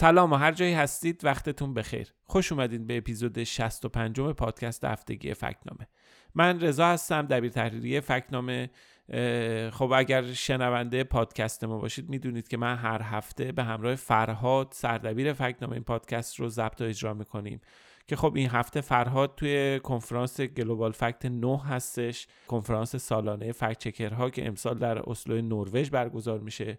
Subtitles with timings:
[0.00, 2.14] سلام و هر جایی هستید وقتتون بخیر.
[2.24, 5.86] خوش اومدین به اپیزود 65 پادکست هفتگی فکت‌نامه.
[6.34, 8.70] من رضا هستم دبیر تحریریه فکت‌نامه.
[9.72, 15.32] خب اگر شنونده پادکست ما باشید می‌دونید که من هر هفته به همراه فرهاد سردبیر
[15.32, 17.60] فکت‌نامه این پادکست رو ضبط و اجرا می‌کنیم.
[18.08, 24.23] که خب این هفته فرهاد توی کنفرانس Global Fact 9 هستش کنفرانس سالانه fact checker
[24.23, 26.78] ها که امسال در اسلو نروژ برگزار میشه.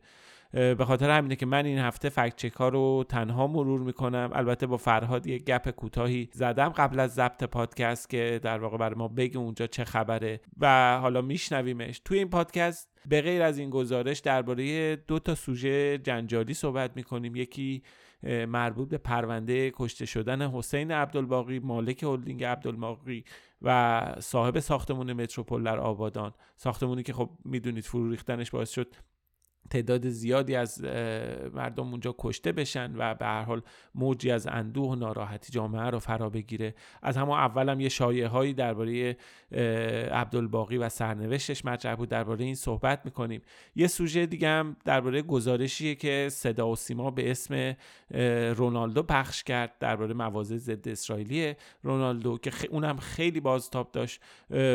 [0.51, 4.29] به خاطر همینه که من این هفته فکت چک ها رو تنها مرور می‌کنم.
[4.33, 8.95] البته با فرهاد یه گپ کوتاهی زدم قبل از ضبط پادکست که در واقع برای
[8.95, 10.41] ما بگه اونجا چه خبره.
[10.59, 12.01] و حالا میشنویمش.
[12.05, 17.35] توی این پادکست به غیر از این گزارش درباره دو تا سوژه جنجالی صحبت می‌کنیم.
[17.35, 17.83] یکی
[18.47, 23.23] مربوط به پرونده کشته شدن حسین عبدالباقی مالک هلدینگ عبدالباقی
[23.61, 26.33] و صاحب ساختمون متروپول در آبادان.
[26.55, 28.95] ساختمونی که خب می‌دونید فرو ریختنش باعث شد
[29.69, 30.83] تعداد زیادی از
[31.53, 33.61] مردم اونجا کشته بشن و به هر حال
[33.95, 36.75] موجی از اندوه و ناراحتی جامعه رو فرا بگیره.
[37.03, 39.17] از همون اولم یه شایعه هایی درباره
[40.11, 43.41] عبدالباقی و سرنوشتش مطرح بود درباره این صحبت می‌کنیم.
[43.75, 47.75] یه سوژه دیگه هم درباره گزارشیه که صدا و سیما به اسم
[48.55, 54.21] رونالدو پخش کرد درباره مواضع ضد اسرائیلی رونالدو که اونم خیلی بازتاب داشت.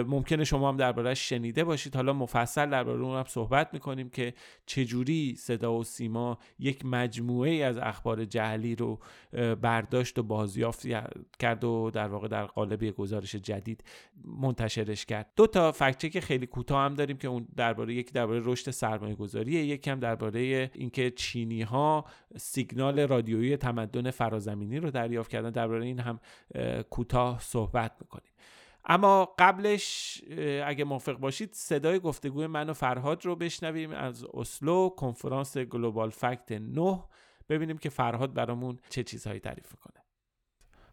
[0.07, 1.97] ممکنه شما هم دربارهش شنیده باشید.
[1.97, 4.35] حالا مفصل درباره اونم صحبت می‌کنیم که
[4.75, 8.99] چجوری صدا و سیما یک مجموعه از اخبار جهلی رو
[9.63, 10.87] برداشت و بازیافت
[11.39, 13.85] کرد و در واقع در قالب یک گزارش جدید
[14.25, 15.31] منتشرش کرد.
[15.37, 19.65] دو تا فکچک خیلی کوتاه هم داریم که اون درباره یک درباره رشد سرمایه گذاریه
[19.65, 22.05] یک هم درباره اینکه چینی ها
[22.37, 25.51] سیگنال رادیویی تمدن فرازمینی رو دریافت کردن.
[25.51, 26.21] درباره این هم
[26.91, 28.31] کوتاه صحبت می‌کنیم.
[28.87, 30.21] اما قبلش
[30.67, 36.53] اگه موافق باشید صدای گفتگوی من و فرهاد رو بشنویم از اسلو کنفرانس Global Fact
[36.53, 37.03] 9
[37.49, 40.05] ببینیم که فرهاد برامون چه چیزهایی تعریف کنه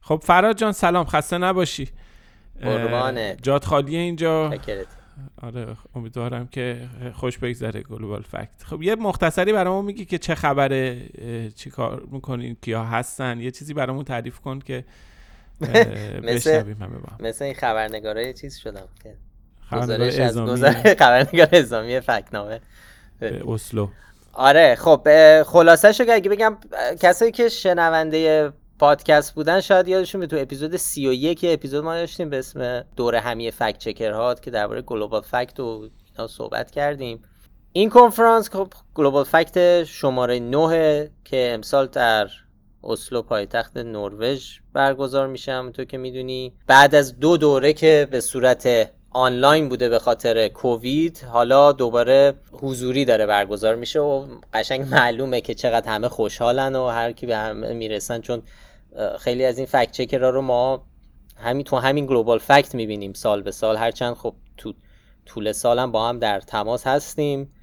[0.02, 1.06] خب فرهاد جان سلام.
[1.06, 1.90] خسته نباشی.
[2.62, 4.88] قربانت جات خالیه اینجا؟ شکرت
[5.42, 8.64] آره امیدوارم که خوش بگذره Global Fact.
[8.64, 11.10] خب یه مختصری برامون میگی که چه خبره
[11.56, 14.86] چی کار می‌کنین کیا هستن؟ یه چیزی برامون تعریف کن که
[16.24, 16.74] مثل
[17.20, 18.88] مثل این خبرنگاره چیز شدم
[19.70, 20.62] خبرنگار ازامی
[21.00, 22.62] خبرنگار ازامی فکنامه.
[23.48, 23.88] اسلو.
[24.34, 25.08] آره خب
[25.44, 26.58] خلاصه شو اگه بگم
[27.02, 32.40] کسایی که شنونده پادکست بودن شاید یادشون به تو اپیزود 31 اپیزود ما داشتیم به
[32.40, 37.24] اسم دوره همیه فکت چکر هات که درباره گلوبال فکت و اینا صحبت کردیم.
[37.74, 42.28] این کنفرانس خب Global Fact شماره 9 که امسال در
[42.84, 46.54] اسلو پایتخت نروژ برگزار میشه همونطور که می‌دونی.
[46.68, 53.06] بعد از دو دوره که به صورت آنلاین بوده به خاطر کووید حالا دوباره حضوری
[53.06, 57.74] داره برگزار میشه و قشنگ معلومه که چقدر همه خوشحالن و هر کی به همه
[57.74, 58.22] می‌رسن.
[58.22, 58.42] چون
[59.20, 60.84] خیلی از این fact checker ها رو ما
[61.38, 63.78] همین تو همین Global Fact می‌بینیم سال به سال.
[63.78, 64.74] هرچند خب تو
[65.26, 67.54] طول سالم با هم در تماس هستیم.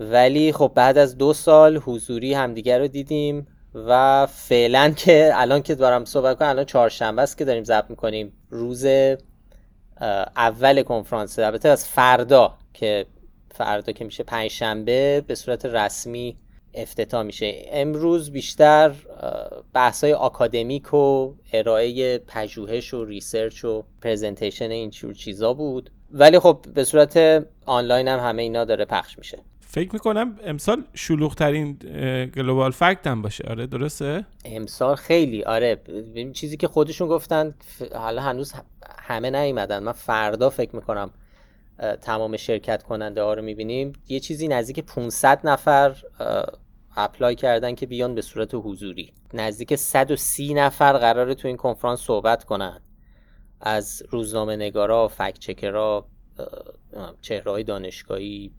[0.00, 3.46] ولی خب بعد از دو سال حضوری همدیگر رو دیدیم.
[3.74, 8.32] و فعلا که الان که دارم صحبت کنم الان چهارشنبه است که داریم ضبط می‌کنیم.
[8.50, 8.86] روز
[10.36, 13.06] اول کنفرانس البته از فردا که
[13.54, 16.36] فردا که میشه پنجشنبه به صورت رسمی
[16.74, 17.62] افتتاح میشه.
[17.66, 18.92] امروز بیشتر
[19.74, 20.12] بحث های
[20.94, 25.90] و ارائه پژوهش و research و presentation این چیزا بود.
[26.10, 29.38] ولی خب به صورت آنلاین هم همه اینا داره پخش میشه.
[29.74, 31.72] فکر می‌کنم امسال شلوغ ترین
[32.34, 33.44] Global Fact هم باشه.
[33.48, 35.44] آره درسته؟ امسال خیلی.
[35.44, 35.80] آره
[36.32, 37.54] چیزی که خودشون گفتن
[37.94, 38.52] حالا هنوز
[38.98, 39.82] همه نیومدن.
[39.82, 41.10] من فردا فکر می‌کنم
[42.00, 43.92] تمام شرکت کننده ها رو می‌بینیم.
[44.08, 45.96] یه چیزی نزدیک 500 نفر
[46.96, 49.12] apply کردن که بیان به صورت حضوری.
[49.34, 52.80] نزدیک 130 نفر قراره تو این کنفرانس صحبت کنن.
[53.60, 56.06] از روزنامه نگارا fact checker ا
[57.20, 58.52] چهرهای دانشگاهی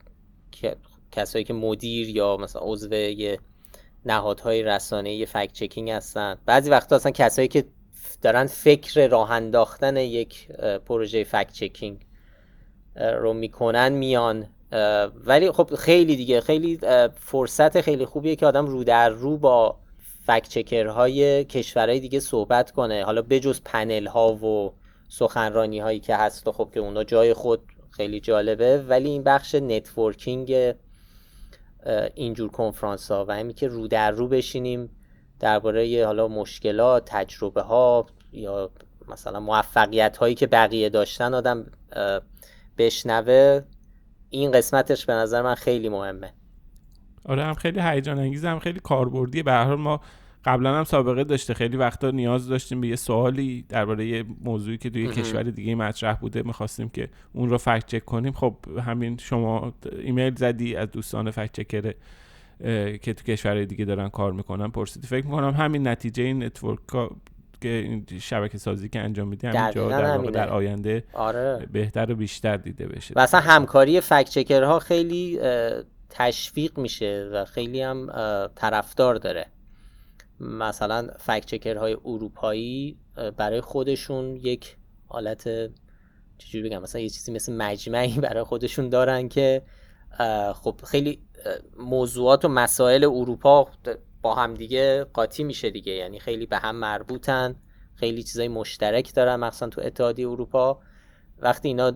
[1.16, 2.90] کسایی که مدیر یا مثلا عضو
[4.06, 6.38] نهادهای رسانه یه فکت چکینگ هستن.
[6.46, 7.66] بعضی وقتا اصلا کسایی که
[8.22, 10.48] دارن فکر راه انداختن یک
[10.86, 12.06] پروژه فکت چکینگ
[12.96, 14.48] رو می‌کنن میان.
[15.26, 16.80] ولی خب خیلی دیگه خیلی
[17.16, 19.78] فرصت خیلی خوبیه که آدم رو در رو با
[20.26, 23.04] فکت چکرهای کشورهای دیگه صحبت کنه.
[23.04, 24.74] حالا بجز پنل ها و
[25.10, 29.56] سخنرانی هایی که هست و خب که اونا جای خود خیلی جالبه ولی این بخش
[29.56, 30.74] networking
[32.16, 34.90] اینجور کنفرانس ها و همین که رو در رو بشینیم
[35.40, 38.72] درباره حالا مشکلات تجربه ها یا
[39.08, 41.66] مثلا موفقیت هایی که بقیه داشتن آدم
[42.78, 43.62] بشنوه
[44.30, 46.34] این قسمتش به نظر من خیلی مهمه.
[47.26, 49.44] آره هم خیلی هیجان انگیز هم خیلی کاربردیه.
[49.44, 50.02] به هر حال ما
[50.46, 51.54] قبلا هم سابقه داشته.
[51.54, 56.16] خیلی وقتا نیاز داشتیم به یه سوالی درباره یه موضوعی که توی کشور دیگه مطرح
[56.16, 58.34] بوده می‌خواستیم که اون رو fact check کنیم.
[58.34, 58.56] خب
[58.86, 61.94] همین شما ایمیل زدی از دوستان fact checker
[62.98, 65.08] که تو کشورهای دیگه دارن کار می‌کنن پرسیدی.
[65.08, 66.80] فکر می‌کنم همین نتیجه این network
[67.62, 71.68] که این شبکه سازی که انجام میدی همینجا در, در آینده آره.
[71.72, 73.14] بهتر و بیشتر دیده بشه.
[73.16, 75.40] و اصلا همکاری fact checker ها خیلی
[76.10, 78.08] تشویق میشه و خیلی هم
[78.56, 79.46] طرفدار داره.
[80.40, 83.00] مثلا فکت چکرهای اروپایی
[83.38, 84.78] برای خودشون یک
[85.08, 85.50] حالت
[86.38, 89.62] چجوری بگم مثلا یه چیزی مثل مجمعی برای خودشون دارن که
[90.54, 91.22] خب خیلی
[91.78, 93.68] موضوعات و مسائل اروپا
[94.22, 95.92] با هم دیگه قاطی میشه دیگه.
[95.92, 97.56] یعنی خیلی به هم مربوطن
[97.96, 100.80] خیلی چیزای مشترک دارن مثلا تو اتحادیه اروپا.
[101.38, 101.92] وقتی اینا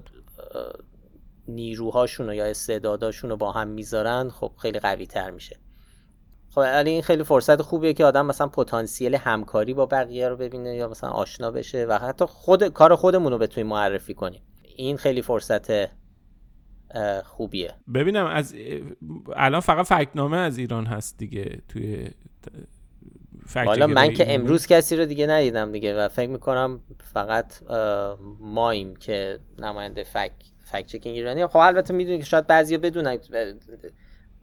[1.47, 5.59] نیروهاشون یا استعداداشون رو با هم می‌ذارن خب خیلی قوی تر میشه.
[6.49, 10.75] خب ولی این خیلی فرصت خوبیه که آدم مثلا پتانسیل همکاری با بقیه رو ببینه
[10.75, 14.41] یا مثلا آشنا بشه و حتی خود کار خودمون رو بتونیم معرفی کنیم.
[14.75, 15.89] این خیلی فرصت
[17.23, 17.73] خوبیه.
[17.93, 18.55] ببینم از
[19.35, 22.09] الان فقط فکنامه از ایران هست دیگه توی
[23.55, 26.81] حالا من که امروز کسی رو دیگه ندیدم دیگه و فکر می‌کنم
[27.13, 27.71] فقط
[28.39, 30.31] مایم که نماینده fact
[30.63, 31.47] fact checking ایرانی.
[31.47, 33.17] خب البته می‌دونید که شاید بعضیا بدونن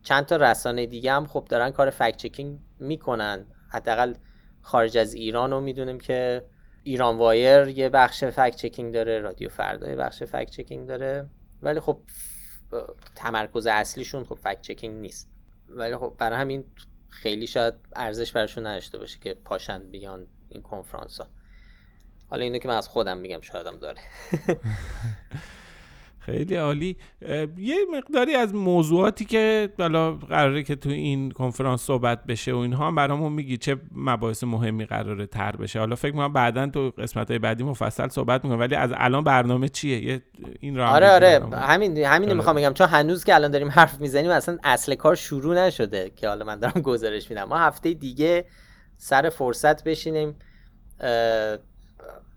[0.07, 3.47] چند تا رسانه دیگه هم خب دارن کار fact checking می‌کنن.
[3.69, 4.15] حداقل
[4.63, 6.45] خارج از ایران رو می‌دونیم که
[6.83, 11.31] IranWire یه بخش fact checking داره رادیو فردا یه بخش fact checking داره.
[11.63, 12.01] ولی خب
[13.15, 15.31] تمرکز اصلیشون خب fact checking نیست.
[15.69, 16.65] ولی خب برای همین
[17.09, 21.27] خیلی شاید ارزش براشون نداشته باشه که پاشن بیان این کنفرانس ها
[22.31, 24.01] حالا اینو که من از خودم میگم شایدم داره.
[26.27, 26.97] خیلی عالی.
[27.59, 32.91] یه مقداری از موضوعاتی که حالا قراره که تو این کنفرانس صحبت بشه و اینها
[32.91, 35.79] برامون میگی چه مباحث مهمی قراره تر بشه.
[35.79, 39.69] حالا فکر می‌کنم بعدا تو قسمت های بعدی مفصل صحبت می‌کنم ولی از الان برنامه
[39.69, 40.23] چیه؟ یه
[40.61, 42.37] این را آره آره همین همین آره.
[42.37, 42.73] می‌خوام بگم.
[42.73, 46.59] چون هنوز که الان داریم حرف می‌زنیم اصلا اصل کار شروع نشده که حالا من
[46.59, 47.45] دارم گزارش میدم.
[47.45, 48.45] ما هفته دیگه
[48.97, 50.35] سر فرصت بشینیم.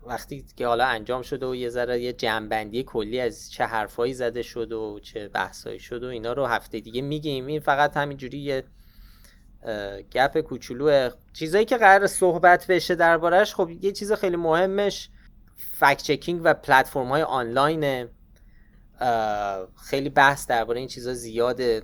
[0.02, 4.42] وقتی که حالا انجام شده و یه ذره یه جنبندی کلی از چه حرفایی زده
[4.42, 7.46] شد و چه بحثایی شد و اینا رو هفته دیگه میگیم.
[7.46, 8.64] این فقط همینجوری یه
[10.12, 15.08] گپ کوچولو چیزایی که قرار صحبت بشه دربارهش خب یه چیز خیلی مهمش
[15.56, 18.08] فکت چکینگ و پلتفرم های آنلاینه
[19.84, 21.82] خیلی بحث درباره این چیزا زیاده.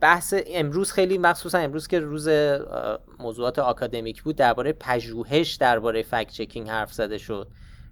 [0.00, 2.28] بحث امروز خیلی مخصوصا امروز که روز
[3.18, 7.48] موضوعات آکادمیک بود درباره پژوهش درباره فکت چکینگ حرف زده شد.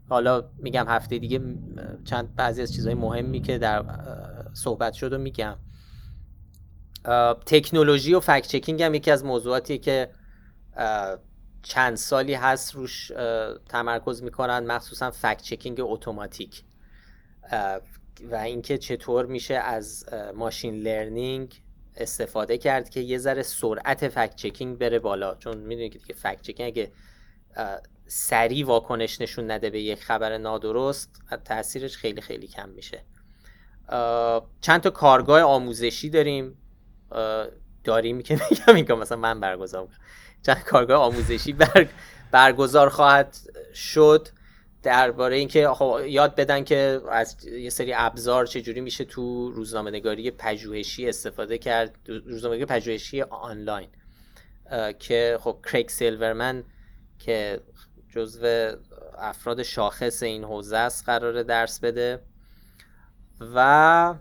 [0.08, 1.40] حالا میگم هفته دیگه
[2.04, 3.84] چند بعضی از چیزهای مهمی که در
[4.52, 5.58] صحبت شد و میگم.
[7.46, 10.10] تکنولوژی و فکت چکینگ هم یکی از موضوعاتی که
[11.62, 13.12] چند سالی هست روش
[13.68, 16.64] تمرکز می‌کنن مخصوصا فکت چکینگ اتوماتیک.
[18.30, 21.60] و اینکه چطور میشه از ماشین لرنینگ
[21.96, 25.34] استفاده کرد که یه ذره سرعت فکت چکینگ بره بالا.
[25.34, 26.90] چون می‌دونید که دیگه فکت چکینگ اگه
[28.06, 33.02] سریع واکنش نشون نده به یک خبر نادرست تاثیرش خیلی خیلی کم میشه.
[34.60, 36.58] چند تا کارگاه آموزشی داریم.
[37.84, 39.88] داریم که میگم اینکه مثلا من برگزار
[40.42, 41.56] چند کارگاه آموزشی
[42.30, 43.36] برگزار خواهد
[43.74, 44.28] شد.
[44.82, 50.30] درباره اینکه خب یاد بدن که از یه سری ابزار چجوری میشه تو روزنامه نگاری
[50.30, 53.88] پژوهشی استفاده کرد روزنامه نگاری پژوهشی آنلاین.
[54.98, 56.64] که خب کریک سیلورمن
[57.18, 57.60] که
[58.08, 58.72] جزو
[59.18, 62.22] افراد شاخص این حوزه است قرار درس بده.
[63.54, 64.14] و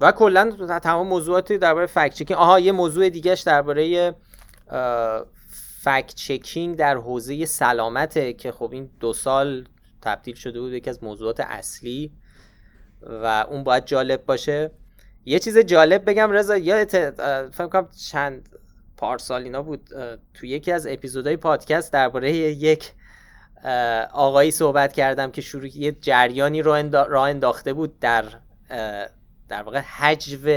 [0.00, 4.14] و کلا تمام موضوعاتی درباره فکت چکینگ آها یه موضوع دیگهش درباره
[5.82, 9.68] فکت چکینگ در حوزه سلامته که خب این دو سال
[10.02, 12.12] تبدیل شده بود یکی از موضوعات اصلی
[13.02, 14.70] و اون باید جالب باشه.
[15.24, 18.48] یه چیز جالب بگم رضا یا فکر کنم چند
[18.96, 19.88] پارسال اینا بود
[20.34, 22.92] تو یکی از اپیزودهای پادکست درباره یک
[24.12, 28.24] آقایی صحبت کردم که شروع یه جریانی رو انداخته بود در
[29.48, 30.48] در واقع حجو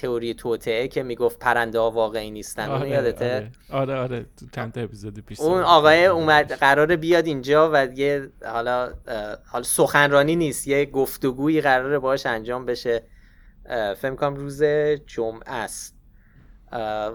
[0.00, 2.68] تئوری توطعه که می‌گفت پرنده ها واقعی نیستن.
[2.68, 3.94] آره یادته؟ آره.
[3.94, 8.92] آره تو چند تا اپیزود پیش اون آقای اومد قراره بیاد اینجا و یه حالا
[9.46, 13.02] حالا سخنرانی نیست یه گفتگویی قراره باش انجام بشه.
[13.96, 14.62] فکر کنم روز
[15.06, 15.96] جمعه است.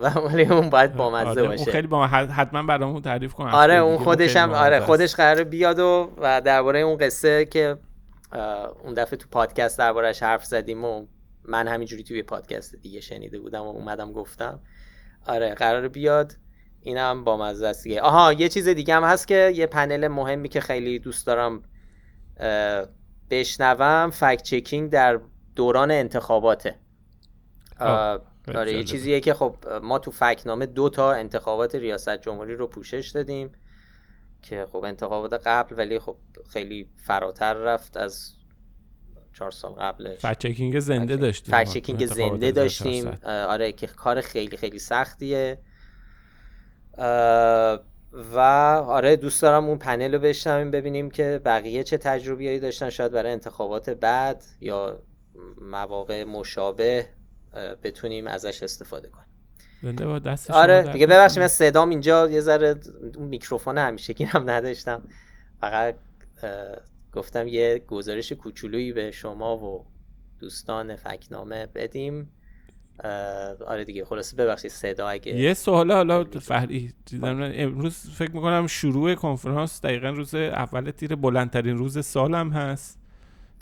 [0.02, 1.44] و ولی اون باید با مزه آره.
[1.44, 1.64] باشه.
[1.64, 3.48] اون خیلی با حتما برامون تعریف کن.
[3.48, 7.78] آره اون خودش هم آره خودش قراره بیاد و و درباره اون قصه که
[8.84, 11.06] اون دفعه تو پادکست دربارهش حرف زدیم و
[11.48, 14.60] من همینجوری توی پادکست دیگه شنیده بودم و اومدم گفتم.
[15.26, 16.34] آره قرار بیاد.
[16.82, 18.02] این هم با مزه است دیگه.
[18.02, 21.64] آها یه چیز دیگه هم هست که یه پنل مهمی که خیلی دوست دارم
[23.30, 24.10] بشنوم.
[24.10, 25.20] فکت چکینگ در
[25.56, 26.76] دوران انتخاباته.
[28.48, 33.10] آره یه چیزیه که خب ما تو فکنامه دو تا انتخابات ریاست جمهوری رو پوشش
[33.10, 33.52] دادیم
[34.42, 36.18] که خب انتخابات قبل ولی خب
[36.50, 38.34] خیلی فراتر رفت از
[39.38, 41.56] چهار سال قبلش فکچکینگ زنده داشتیم.
[41.56, 43.18] فکچکینگ زنده داشتیم.
[43.24, 45.58] آره که کار خیلی خیلی سختیه.
[48.14, 48.40] و
[48.88, 53.32] آره دوست دارم اون پنل رو بشنویم ببینیم که بقیه چه تجربیایی داشتن شاید برای
[53.32, 55.00] انتخابات بعد یا
[55.62, 57.06] مواقع مشابه
[57.84, 59.26] بتونیم ازش استفاده کنیم.
[59.82, 62.76] زنده با دست آره دیگه ببخشید من صدام اینجا یه ذره
[63.18, 65.04] اون میکروفون همیشه هم نداشتم.
[65.62, 65.96] فقط
[67.16, 69.86] گفتم یه گزارش کوچولویی به شما و
[70.40, 72.32] دوستان فکنامه بدیم.
[73.68, 76.94] آره دیگه خلاصه ببخشید صدا اگه یه سوال حالا فهری
[77.24, 83.00] امروز فکر می‌کنم شروع کنفرانس دقیقا روز اول تیر بلندترین روز سالم هست.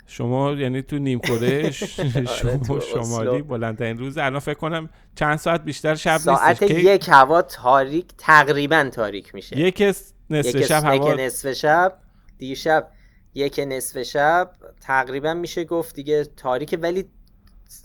[0.06, 1.70] شما یعنی تو نیم کره
[2.40, 4.18] شما شمالی بلندترین روز.
[4.18, 9.58] الان فکر کنم چند ساعت بیشتر شب ساعت یک هوا تاریک تقریبا تاریک میشه.
[9.58, 9.82] یک
[10.30, 11.98] نصف شب هوا یک نصف شب
[12.38, 12.88] دیشب
[13.34, 14.50] یک نصف شب
[14.80, 17.04] تقریبا میشه گفت دیگه تاریک ولی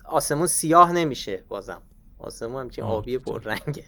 [0.06, 1.82] آسمون سیاه نمیشه بازم.
[2.20, 3.86] آسمون همچین آبی پررنگه.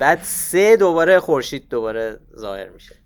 [0.00, 2.96] بعد سه دوباره خورشید دوباره ظاهر میشه.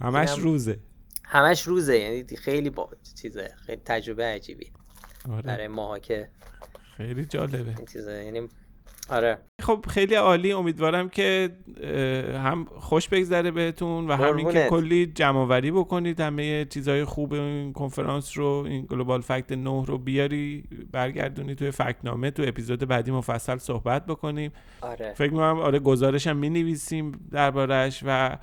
[0.00, 0.78] همش روزه.
[1.24, 2.90] همش روزه یعنی خیلی با
[3.22, 4.72] چیزه خیلی تجربه عجیبی
[5.30, 5.42] آره.
[5.42, 6.28] برای ماها که
[6.96, 7.74] خیلی جالبه.
[7.92, 8.48] چیزه یعنی
[9.10, 9.38] آره.
[9.60, 10.52] خب خیلی عالی.
[10.52, 11.50] امیدوارم که
[12.34, 18.38] هم خوش بگذره بهتون و همین که کلی جمع بکنید همه چیزهای خوب این کنفرانس
[18.38, 24.06] رو این گلوبال فکت 9 رو بیاری برگردونی توی فکتنامه تو اپیزود بعدی مفصل صحبت
[24.06, 24.52] بکنیم.
[24.80, 25.12] آره.
[25.12, 28.38] فکر می‌کنم آره گزارش هم می نویسیم دربارش و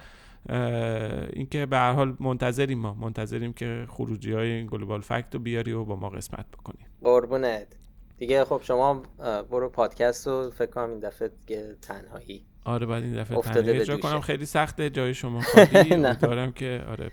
[1.34, 2.94] اینکه به هر حال منتظریم ما.
[2.94, 7.79] منتظریم که خروجی های این گلوبال فکت رو بیاری و با ما قسمت بکنیم قربونت.
[8.20, 9.02] دیگه خب شما
[9.52, 12.46] برو پادکست رو فکر کنم این دفعه دیگه تنهایی.
[12.66, 13.80] آره بعد این دفعه تنهایی.
[13.80, 15.42] اجرا کنم خیلی سخته جای شما
[16.22, 17.12] دارم که آره.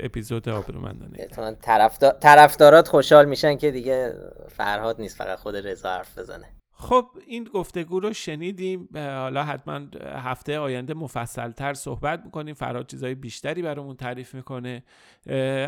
[0.00, 1.28] اپیزود آبرومندانه.
[1.62, 2.12] طرفدار...
[2.12, 4.14] طرفدارات خوشحال میشن که دیگه
[4.48, 6.46] فرهاد نیست فقط خود رضا حرف بزنه.
[6.72, 8.88] خب این گفتگو رو شنیدیم.
[8.94, 12.54] حالا حتما هفته آینده مفصلتر صحبت می‌کنیم.
[12.54, 14.82] فراد چیزهای بیشتری برامون تعریف می‌کنه.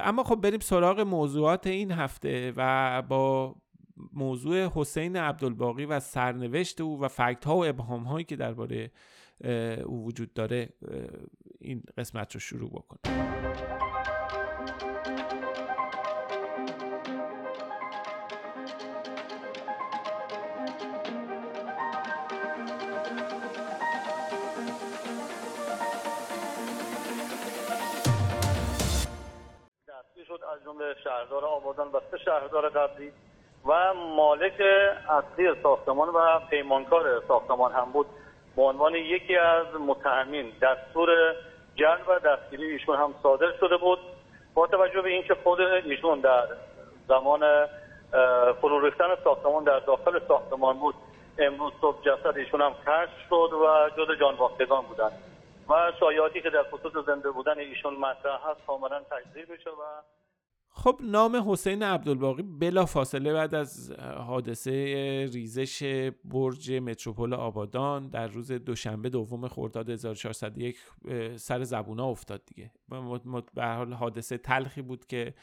[0.04, 3.54] اما خب بریم سراغ موضوعات این هفته و با
[4.12, 8.90] موضوع حسین عبدالباقی و سرنوشت او و فکت ها و ابهام هایی که درباره
[9.84, 10.68] او وجود داره
[11.60, 13.32] این قسمت رو شروع بکنیم
[30.32, 33.12] شد از جمله شهردار آبادان و سه شهردار قبلی.
[33.66, 34.62] و مالک
[35.08, 38.06] اصلی ساختمان و پیمانکار ساختمان هم بود.
[38.56, 41.08] به عنوان یکی از متهمین دستور
[41.74, 43.98] جلب و دستگیری ایشون هم صادر شده بود.
[44.54, 46.46] با توجه به اینکه خود ایشون در
[47.08, 47.68] زمان
[48.60, 50.94] فرو ریختن ساختمان در داخل ساختمان بود
[51.38, 55.12] امروز صبح جسد ایشون هم کشف شد و جز جانباختگان بودند.
[55.68, 59.82] و شایعاتی که در خصوص زنده بودن ایشون مطرح هست کاملا تجزیه میشه و
[60.82, 64.70] خب نام حسین عبدالباقی بلا فاصله بعد از حادثه
[65.32, 65.82] ریزش
[66.24, 70.76] برج متروپول آبادان در روز دوشنبه دوم خرداد 1401
[71.36, 72.70] سر زبونا افتاد دیگه.
[73.54, 75.34] به حال حادثه تلخی بود که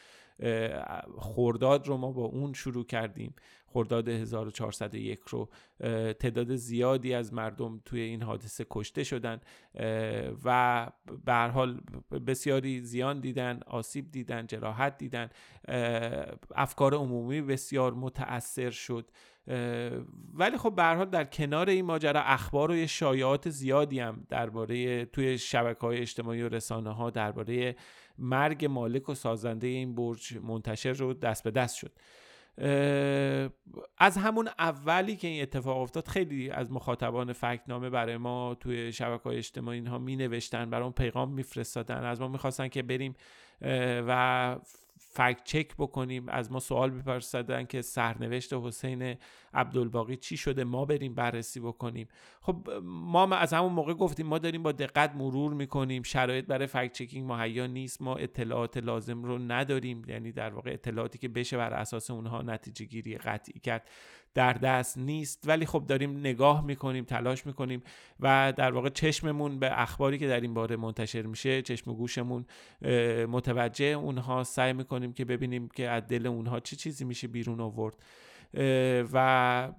[1.18, 3.36] خورداد رو ما با اون شروع کردیم.
[3.74, 5.50] خرداد 1401 رو
[6.14, 9.42] تعداد زیادی از مردم توی این حادثه کشته شدن
[10.46, 10.88] و
[11.26, 11.82] به حال
[12.28, 15.30] بسیاری زیان دیدن آسیب دیدن جراحت دیدن.
[16.56, 19.12] افکار عمومی بسیار متاثر شد.
[20.34, 25.38] ولی خب به حال در کنار این ماجرا اخبار و شایعات زیادی هم درباره توی
[25.38, 27.76] شبکه های اجتماعی و رسانه ها درباره
[28.20, 31.92] مرگ مالک و سازنده این برج منتشر رو دست به دست شد.
[33.98, 39.24] از همون اولی که این اتفاق افتاد خیلی از مخاطبان فکنامه برای ما توی شبکه
[39.24, 43.14] های اجتماعی اینها می نوشتن برای پیغام میفرستادن از ما می‌خواستن که بریم
[44.08, 44.56] و
[45.02, 49.16] فکت چک بکنیم از ما سوال بپرسیدن که سرنوشت حسین
[49.54, 52.08] عبدالباقی چی شده ما بریم بررسی بکنیم.
[52.42, 56.94] خب ما از همون موقع گفتیم ما داریم با دقت مرور می‌کنیم شرایط برای فکت
[56.94, 60.02] چکینگ مهیا نیست ما اطلاعات لازم رو نداریم.
[60.08, 63.90] یعنی در واقع اطلاعاتی که بشه بر اساس اونها نتیجه گیری قطعی کرد.
[64.34, 65.44] در دست نیست.
[65.48, 67.84] ولی خب داریم نگاه می‌کنیم تلاش می‌کنیم
[68.20, 72.46] و در واقع چشممون به اخباری که در این باره منتشر میشه چشم و گوشمون
[73.30, 73.86] متوجه.
[73.86, 77.96] اونها سعی می‌کنیم که ببینیم که از دل اونها چه چی چیزی میشه بیرون آورد.
[79.14, 79.72] و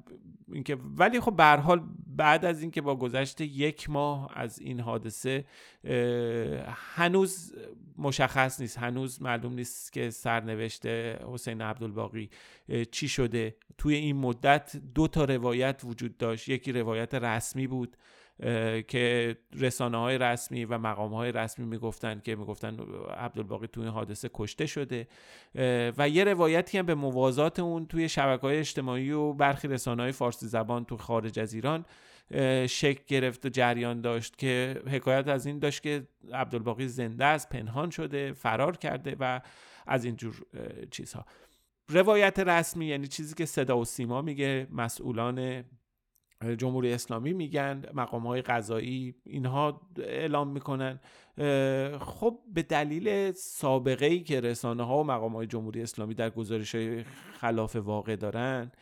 [0.52, 5.44] اینکه ولی خب به حال بعد از اینکه با گذشت یک ماه از این حادثه
[6.94, 7.54] هنوز
[7.98, 12.30] مشخص نیست هنوز معلوم نیست که سرنوشت حسین عبدالباقی
[12.90, 13.56] چی شده.
[13.78, 16.48] توی این مدت دو تا روایت وجود داشت.
[16.48, 17.96] یکی روایت رسمی بود
[18.88, 22.76] که رسانه های رسمی و مقام های رسمی می‌گفتن که می‌گفتن
[23.16, 25.08] عبدالباقی توی این حادثه کشته شده.
[25.98, 30.12] و یه روایتی هم به موازات اون توی شبکه های اجتماعی و برخی رسانه های
[30.12, 31.84] فارسی زبان تو خارج از ایران
[32.66, 37.90] شکل گرفت و جریان داشت که حکایت از این داشت که عبدالباقی زنده است پنهان
[37.90, 39.40] شده فرار کرده و
[39.86, 40.42] از اینجور
[40.90, 41.26] چیزها.
[41.88, 45.64] روایت رسمی یعنی چیزی که صدا و سیما میگه مسئولان
[46.58, 51.00] جمهوری اسلامی میگن مقام های قضایی اینها اعلام می‌کنن.
[52.00, 56.76] خب به دلیل سابقه ای که رسانه ها و مقام های جمهوری اسلامی در گزارش
[57.40, 58.72] خلاف واقع دارن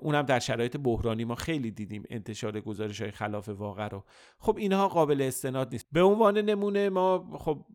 [0.00, 4.04] اونم در شرایط بحرانی ما خیلی دیدیم انتشار گزارش های خلاف واقع رو.
[4.38, 5.86] خب اینها قابل استناد نیست.
[5.92, 7.66] به عنوان نمونه ما خب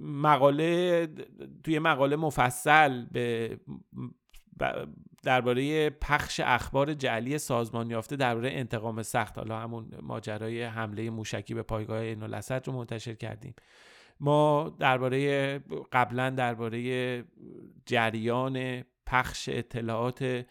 [0.00, 1.08] مقاله
[1.64, 3.58] توی مقاله مفصل به
[5.22, 11.62] درباره پخش اخبار جعلی سازمان یافته درباره انتقام سخت حالا همون ماجرای حمله موشکی به
[11.62, 12.20] پایگاه این
[12.68, 13.54] رو منتشر کردیم.
[14.20, 15.58] ما درباره
[15.92, 17.24] قبلا درباره
[17.86, 20.44] جریان پخش اطلاعات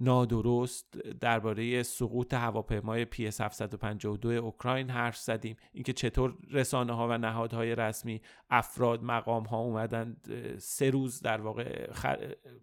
[0.00, 5.56] نادرست درباره سقوط هواپیمای پی 752 اوکراین حرف زدیم.
[5.72, 10.16] اینکه چطور رسانه ها و نهادهای رسمی افراد مقام ها اومدن
[10.58, 11.90] سه روز در واقع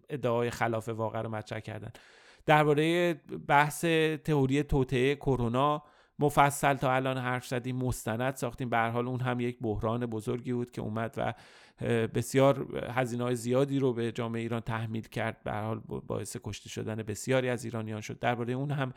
[0.08, 1.90] ادعای خلاف واقع رو مطرح کردن.
[2.46, 3.14] درباره
[3.48, 3.84] بحث
[4.24, 5.82] تئوری توطعه کرونا
[6.18, 8.70] مفصل تا الان حرف زدیم مستند ساختیم.
[8.70, 11.34] به حال اون هم یک بحران بزرگی بود که اومد و
[12.14, 15.42] بسیار هزینه های زیادی رو به جامعه ایران تحمیل کرد.
[15.44, 18.18] به حال باعث کشته شدن بسیاری از ایرانیان شد.
[18.18, 18.92] درباره اون هم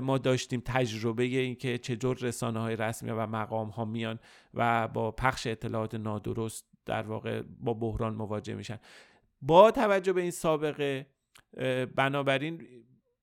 [0.00, 4.18] ما داشتیم تجربه اینکه چجور رسانه های رسمی و مقام ها میان
[4.54, 8.78] و با پخش اطلاعات نادرست در واقع با بحران مواجه میشن.
[9.42, 11.06] با توجه به این سابقه
[11.96, 12.62] بنابراین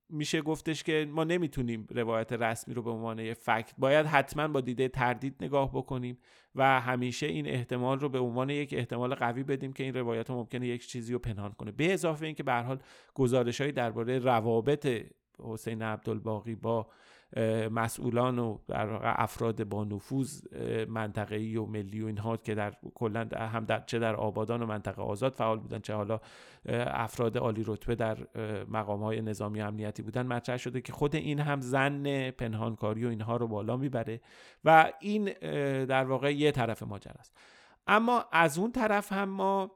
[0.09, 4.87] میشه گفتش که ما نمی‌تونیم روایت رسمی رو به عنوان فکت باید حتما با دیده
[4.87, 6.17] تردید نگاه بکنیم
[6.55, 10.67] و همیشه این احتمال رو به عنوان یک احتمال قوی بدیم که این روایت ممکنه
[10.67, 11.71] یک چیزی رو پنهان کنه.
[11.71, 12.79] به اضافه اینکه به حال
[13.13, 14.87] گزارش درباره روابط
[15.39, 16.87] حسین عبدالباقی با
[17.71, 20.41] مسئولان و در افراد با نفوذ
[20.87, 25.01] منطقه‌ای و ملی و اینها که در کلا هم در چه در آبادان و منطقه
[25.01, 26.19] آزاد فعال بودن چه حالا
[26.65, 28.17] افراد عالی رتبه در
[28.69, 33.09] مقام های نظامی و امنیتی بودن مطرح شده که خود این هم زن پنهانکاری و
[33.09, 34.21] اینها رو بالا می‌بره
[34.65, 35.25] و این
[35.85, 37.37] در واقع یه طرف ماجرا است.
[37.87, 39.71] اما از اون طرف هم ما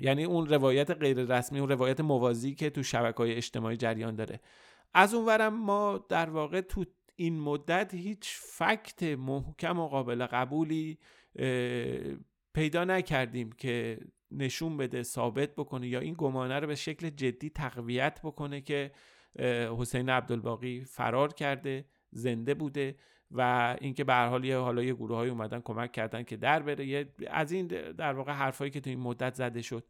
[0.00, 4.40] یعنی اون روایت غیر رسمی اون روایت موازی که تو شبکه های اجتماعی جریان داره
[4.94, 6.84] از اونورم ما در واقع تو
[7.16, 10.98] این مدت هیچ فکت محکم و قابل قبولی
[12.54, 18.20] پیدا نکردیم که نشون بده ثابت بکنه یا این گمانه رو به شکل جدی تقویت
[18.22, 18.92] بکنه که
[19.78, 22.96] حسین عبدالباقی فرار کرده زنده بوده
[23.30, 26.62] و اینکه به هر حال یه حالا یه گروه های اومدن کمک کردن که در
[26.62, 27.12] بره.
[27.26, 29.84] از این در واقع حرفایی که تو این مدت زده شد.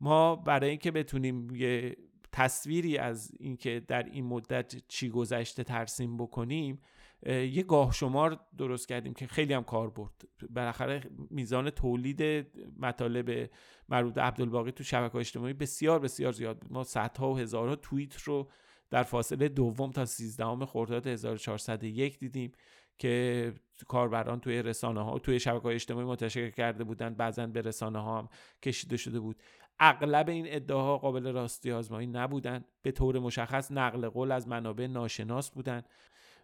[0.00, 1.96] ما برای اینکه بتونیم یه
[2.32, 6.80] تصویری از اینکه در این مدت چی گذشته ترسیم بکنیم
[7.26, 10.12] یه گاه شمار درست کردیم که خیلی هم کار برد.
[10.50, 12.46] بالاخره میزان تولید
[12.78, 13.50] مطالب
[13.88, 16.72] مربوط به عبدالباقی تو شبکه اجتماعی بسیار بسیار زیاد بود.
[16.72, 18.50] ما صدها و هزارها توییت رو
[18.90, 22.52] در فاصله دوم تا سیزدهم خرداد 1401 دیدیم
[22.98, 23.54] که
[23.88, 27.16] کاربران توی رسانه ها توی شبکه های اجتماعی منتشر کرده بودند.
[27.16, 28.28] بعضا به رسانه ها هم
[28.62, 29.36] کشیده شده بود.
[29.80, 35.50] اغلب این ادعاها قابل راستی آزمایی نبودند به طور مشخص نقل قول از منابع ناشناس
[35.50, 35.88] بودند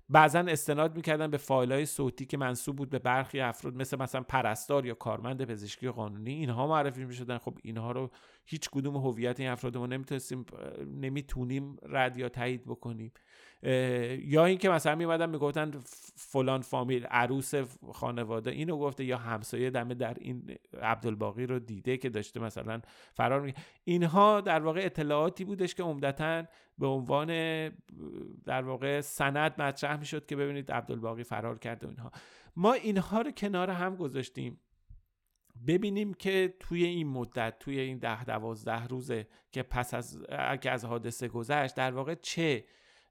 [0.09, 4.23] بعضا استناد می‌کردن به فایل های صوتی که منصوب بود به برخی افراد مثل مثلا
[4.23, 6.33] پرستار یا کارمند پزشکی قانونی.
[6.33, 7.39] اینها معرفی می‌شدن.
[7.39, 8.11] خب اینها رو
[8.45, 10.47] هیچ کدوم هویت این افراد ما نمی‌تونستیم
[10.87, 13.13] نمی‌تونیم رد یا تایید بکنیم.
[13.63, 15.71] یا اینکه مثلا میمدن می‌گفتن
[16.17, 17.55] فلان فامیل عروس
[17.93, 22.81] خانواده اینو گفته یا همسایه دمه در این عبدالباقی رو دیده که داشته مثلا
[23.15, 26.45] فرار می اینها در واقع اطلاعاتی بودش که عمدتا
[26.79, 27.29] به عنوان
[28.45, 32.11] در واقع سند مطرح می‌شد که ببینید عبدالباقی فرار کرده و اینها.
[32.57, 34.61] ما اینها رو کنار هم گذاشتیم.
[35.67, 40.23] ببینیم که توی این مدت توی این ده دوازده روزه که پس از
[40.61, 42.65] که از حادثه گذشت در واقع چه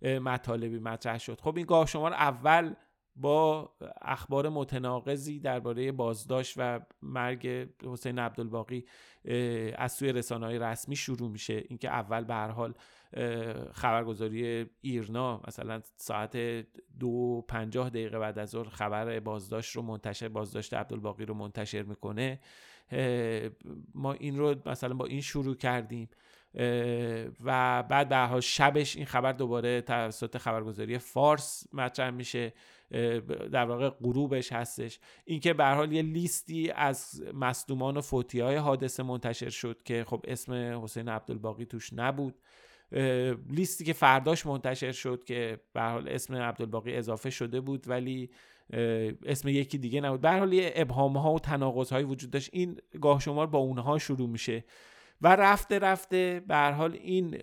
[0.05, 1.41] مطالبی مطرح شد.
[1.41, 2.73] خب این گاه شمار اول
[3.15, 8.85] با اخبار متناقضی درباره بازداشت و مرگ حسین عبدالباقی
[9.75, 11.63] از سوی رسانه های رسمی شروع میشه.
[11.67, 12.73] اینکه اول به هر حال
[13.73, 16.37] خبرگزاری ایرنا مثلا ساعت
[16.99, 22.39] دو پنجاه دقیقه بعد از ظهر خبر بازداشت رو منتشر بازداشت عبدالباقی رو منتشر می‌کنه.
[23.93, 26.09] ما این رو مثلا با این شروع کردیم.
[27.43, 32.53] و بعد به شبش این خبر دوباره توسط خبرگزاری فارس مطرح میشه
[33.51, 34.99] در واقع غروبش هستش.
[35.25, 40.23] اینکه به حال یه لیستی از مصدومان و فوتی های حادثه منتشر شد که خب
[40.27, 42.35] اسم حسین عبدالباقی توش نبود.
[43.49, 48.29] لیستی که فرداش منتشر شد که به حال اسم عبدالباقی اضافه شده بود ولی
[49.25, 50.21] اسم یکی دیگه نبود.
[50.21, 52.49] به حال یه ابهام ها و تناقض های وجود داشت.
[52.53, 54.63] این گاه شمار با اونها شروع میشه.
[55.21, 57.37] و رفته رفته به حال این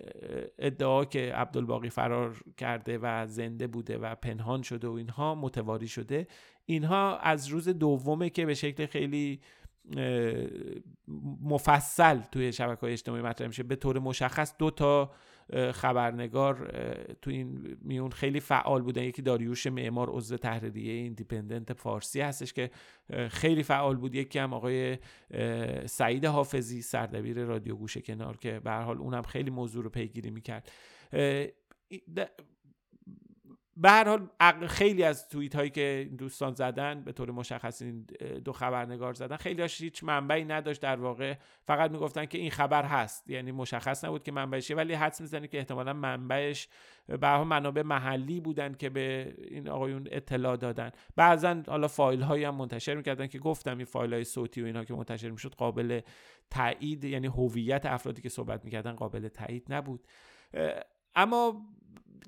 [0.59, 6.27] ادعا که عبدالباقی فرار کرده و زنده بوده و پنهان شده و اینها متواری شده
[6.65, 9.41] اینها از روز دومه که به شکل خیلی
[11.41, 15.11] مفصل توی شبکه های اجتماعی مطرح میشه به طور مشخص دو تا
[15.71, 16.71] خبرنگار
[17.21, 19.03] تو این میون خیلی فعال بودن.
[19.03, 22.71] یکی داریوش معمار عضو تحریریه ایندیپندنت فارسی هستش که
[23.29, 24.15] خیلی فعال بود.
[24.15, 24.97] یکی هم آقای
[25.85, 30.71] سعید حافظی سردبیر رادیو گوشه کنار که به حال اونم خیلی موضوع رو پیگیری می‌کرد.
[33.77, 38.07] به هر حال خیلی از توییت هایی که دوستان زدن به طور مشخص این
[38.45, 41.33] دو خبرنگار زدن خیلی هاش هیچ منبعی نداشت در واقع.
[41.67, 45.57] فقط می‌گفتن که این خبر هست یعنی مشخص نبود که منبعشه ولی حدس می‌زنه که
[45.57, 46.67] احتمالا منبعش
[47.07, 50.91] به منابع محلی بودن که به این آقایون اطلاع دادن.
[51.15, 54.85] بعضا حالا فایل هایی هم منتشر می‌کردن که گفتم این فایل های صوتی و اینها
[54.85, 56.01] که منتشر می‌شد قابل
[56.49, 60.07] تایید یعنی هویت افرادی که صحبت می‌کردن قابل تایید نبود.
[61.15, 61.61] اما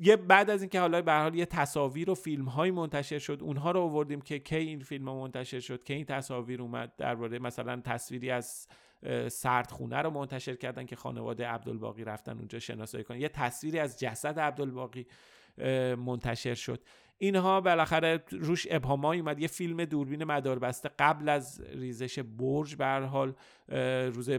[0.02, 3.72] یه بعد از اینکه حالا به حال یه تصاویر و فیلم های منتشر شد اونها
[3.72, 6.92] رو آوردیم که کی این فیلم ها منتشر شد که این تصاویر اومد.
[6.98, 8.68] درباره مثلا تصویری از
[9.28, 13.22] سردخونه رو منتشر کردن که خانواده عبدالباقی رفتن اونجا شناسایی کنن.
[13.22, 15.08] یه تصویری از جسد عبدالباقی
[15.98, 16.84] منتشر شد.
[17.18, 23.34] اینها بالاخره روش ابهامایی اومد یه فیلم دوربین مداربسته قبل از ریزش برج به حال
[24.14, 24.30] روز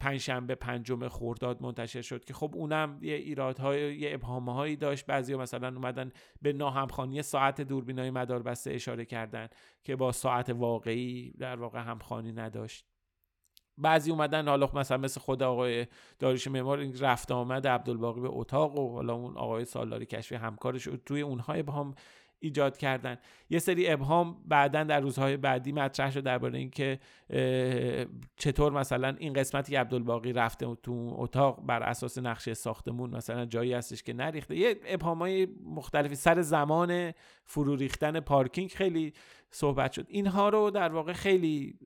[0.00, 5.06] پنجشنبه پنجم خرداد منتشر شد که خب اونم یه ایرادهای یه ابهامهایی داشت.
[5.06, 9.48] بعضی مثلا اومدن به ناهمخانی ساعت دوربین های مداربسته اشاره کردن
[9.84, 12.87] که با ساعت واقعی در واقع همخوانی نداشت.
[13.78, 15.86] بعضی اومدن حالا مثلا مثل خود آقای
[16.18, 21.20] داریش معمار رفت آمد عبدالباقی به اتاق و حالا اون آقای سالاری کشفی همکارش توی
[21.20, 21.94] اونها ابهام
[22.40, 23.18] ایجاد کردن.
[23.50, 26.98] یه سری ابهام بعدا در روزهای بعدی مطرح شد درباره اینکه
[28.36, 33.72] چطور مثلا این قسمتی که عبدالباقی رفته تو اتاق بر اساس نقشه ساختمون مثلا جایی
[33.72, 34.56] هستش که نریخته.
[34.56, 37.12] یه ابهامای مختلفی سر زمان
[37.44, 39.12] فرو ریختن پارکینگ خیلی
[39.50, 40.06] صحبت شد.
[40.08, 41.78] اینها رو در واقع خیلی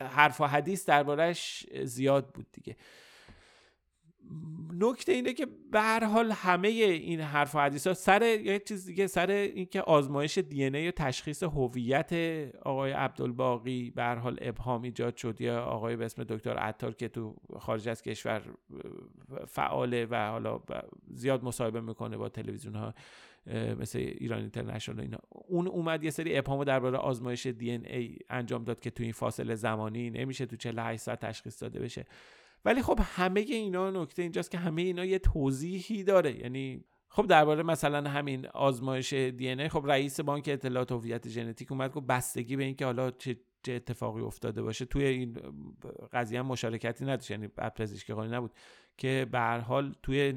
[0.00, 2.76] حرف و حدیث دربارهش زیاد بود دیگه.
[4.80, 8.86] نکته اینه که به هر حال همه این حرف و حدیث ها سر یک چیز
[8.86, 12.12] دیگه سر اینکه آزمایش دی ای و تشخیص هویت
[12.62, 15.40] آقای عبدالباقی به هر حال ابهام ایجاد شد.
[15.40, 18.42] یا آقای به اسم دکتر عطار که تو خارج از کشور
[19.46, 20.60] فعاله و حالا
[21.14, 22.94] زیاد مصاحبه می‌کنه با تلویزیون ها
[23.80, 25.18] مثل ایران اینترنشنال اینا.
[25.30, 29.54] اون اومد یه سری ابهام درباره آزمایش دی ای انجام داد که تو این فاصله
[29.54, 32.06] زمانی نمیشه تو 48 ساعت تشخیص داده بشه.
[32.64, 36.38] ولی خب همه اینا نکته اینجاست که همه اینا یه توضیحی داره.
[36.38, 41.92] یعنی خب درباره مثلا همین آزمایش دی ای خب رئیس بانک اطلاعات هویت ژنتیک اومد
[41.92, 44.84] گفت بستگی به اینکه حالا چه چه اتفاقی افتاده باشه.
[44.84, 45.36] توی این
[46.12, 47.30] قضیه مشارکتی نداشت.
[47.30, 48.52] یعنی پزشکی قانونی نبود.
[48.98, 50.34] که به هر حال توی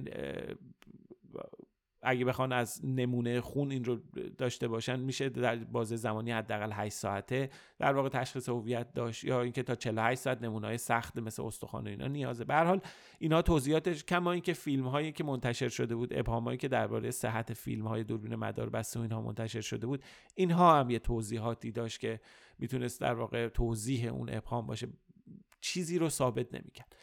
[2.03, 3.99] اگه بخوان از نمونه خون این رو
[4.37, 9.41] داشته باشن میشه در بازه زمانی حداقل 8 ساعته در واقع تشخیص هویت داشت یا
[9.41, 12.53] اینکه تا 48 ساعت نمونه های سخت مثل استخوان اینا نیازه به.
[12.53, 12.81] هر حال
[13.19, 17.53] اینا توضیحاتش کما اینکه فیلم هایی که منتشر شده بود ابهام هایی که درباره صحت
[17.53, 20.03] فیلم های دوربین مدار بسته و اینها منتشر شده بود
[20.35, 22.19] اینها هم یه توضیحاتی داشت که
[22.59, 24.87] می‌تونست در واقع توضیح اون ابهام باشه.
[25.61, 26.95] چیزی رو ثابت نمی‌کرد.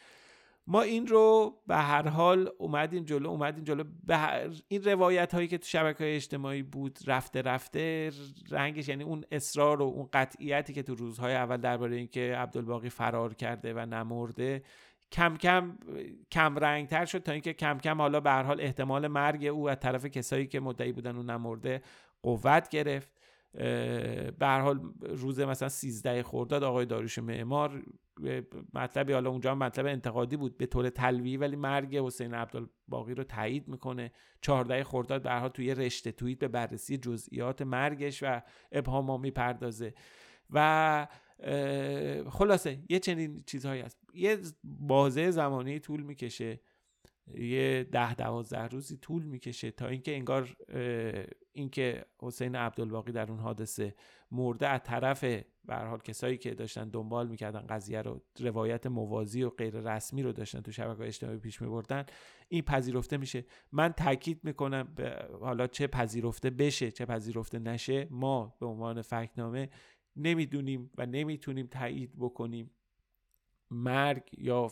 [0.69, 3.83] ما این رو به هر حال اومدیم جلو اومدیم جلو.
[4.03, 8.11] به این روایت هایی که تو شبکه های اجتماعی بود رفته رفته
[8.49, 13.33] رنگش یعنی اون اصرار و اون قطعیتی که تو روزهای اول درباره اینکه عبدالباقی فرار
[13.33, 14.63] کرده و نمرده
[15.11, 15.77] کم کم
[16.31, 19.69] کم رنگ تر شد تا اینکه کم کم حالا به هر حال احتمال مرگ او
[19.69, 21.81] از طرف کسایی که مدعی بودن و نمرده
[22.23, 23.18] قوت گرفت.
[24.39, 27.83] به حال روز مثلا 13 خرداد آقای داروش معمار
[28.73, 33.67] مطلبی حالا اونجا مطلب انتقادی بود به طور تلویحی ولی مرگ حسین عبدالباقی رو تایید
[33.67, 34.11] می‌کنه.
[34.41, 39.93] 14 خرداد به حال توی رشته توییت به بررسی جزئیات مرگش و ابهام می‌پردازه.
[40.49, 41.07] و
[42.29, 43.99] خلاصه یه چنین چیزهایی هست.
[44.13, 46.59] یه بازه زمانی طول می‌کشه.
[47.33, 50.55] یه ده دوازده روزی طول می‌کشه تا اینکه انگار
[51.51, 53.95] اینکه حسین عبدالباقی در اون حادثه
[54.31, 55.23] مرده از طرف
[55.65, 60.31] به حال کسایی که داشتن دنبال می‌کردن قضیه رو روایت موازی و غیر رسمی رو
[60.31, 62.05] داشتن تو شبکه اجتماعی پیش میبردن
[62.47, 63.45] این پذیرفته میشه.
[63.71, 64.95] من تاکید می‌کنم
[65.41, 69.69] حالا چه پذیرفته بشه چه پذیرفته نشه ما به عنوان فکنامه
[70.15, 72.71] نمی‌دونیم و نمی‌تونیم تایید بکنیم
[73.71, 74.71] مرگ یا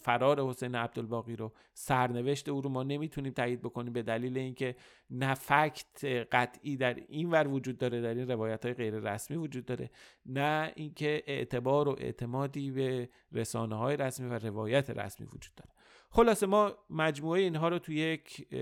[0.00, 1.52] فرار حسین عبدالباقی رو.
[1.74, 4.76] سرنوشت او رو ما نمی‌تونیم تایید بکنیم به دلیل اینکه
[5.10, 9.64] نه fact قطعی در این ور وجود داره در این روایت های غیر رسمی وجود
[9.64, 9.90] داره
[10.26, 15.70] نه اینکه اعتبار و اعتمادی به رسانه های رسمی و روایت رسمی وجود داره.
[16.10, 18.54] خلاصه ما مجموعه اینها رو توی یک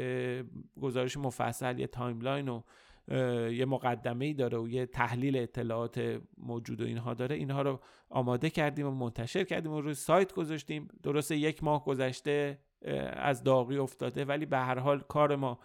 [0.80, 2.62] گزارش مفصل یه timeline و
[3.08, 7.36] یه مقدمه داره و یه تحلیل اطلاعات موجود و اینها داره.
[7.36, 10.88] اینها رو آماده کردیم و منتشر کردیم و روی سایت گذاشتیم.
[11.02, 12.58] درسته یک ماه گذشته
[13.12, 15.58] از داغی افتاده ولی به هر حال کار ما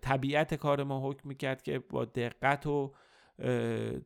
[0.00, 2.92] طبیعت کار ما حکم می‌کرد که با دقت و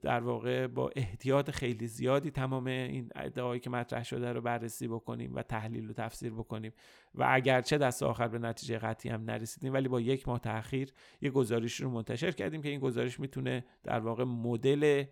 [0.02, 5.34] در واقع با احتیاط خیلی زیادی تمام این ادعایی که مطرح شده رو بررسی بکنیم
[5.34, 6.72] و تحلیل و تفسیر بکنیم.
[7.14, 11.30] و اگرچه دست آخر به نتیجه قطعی هم نرسیدیم ولی با یک ماه تاخیر یه
[11.30, 15.04] گزارش رو منتشر کردیم که این گزارش می‌تونه در واقع مدل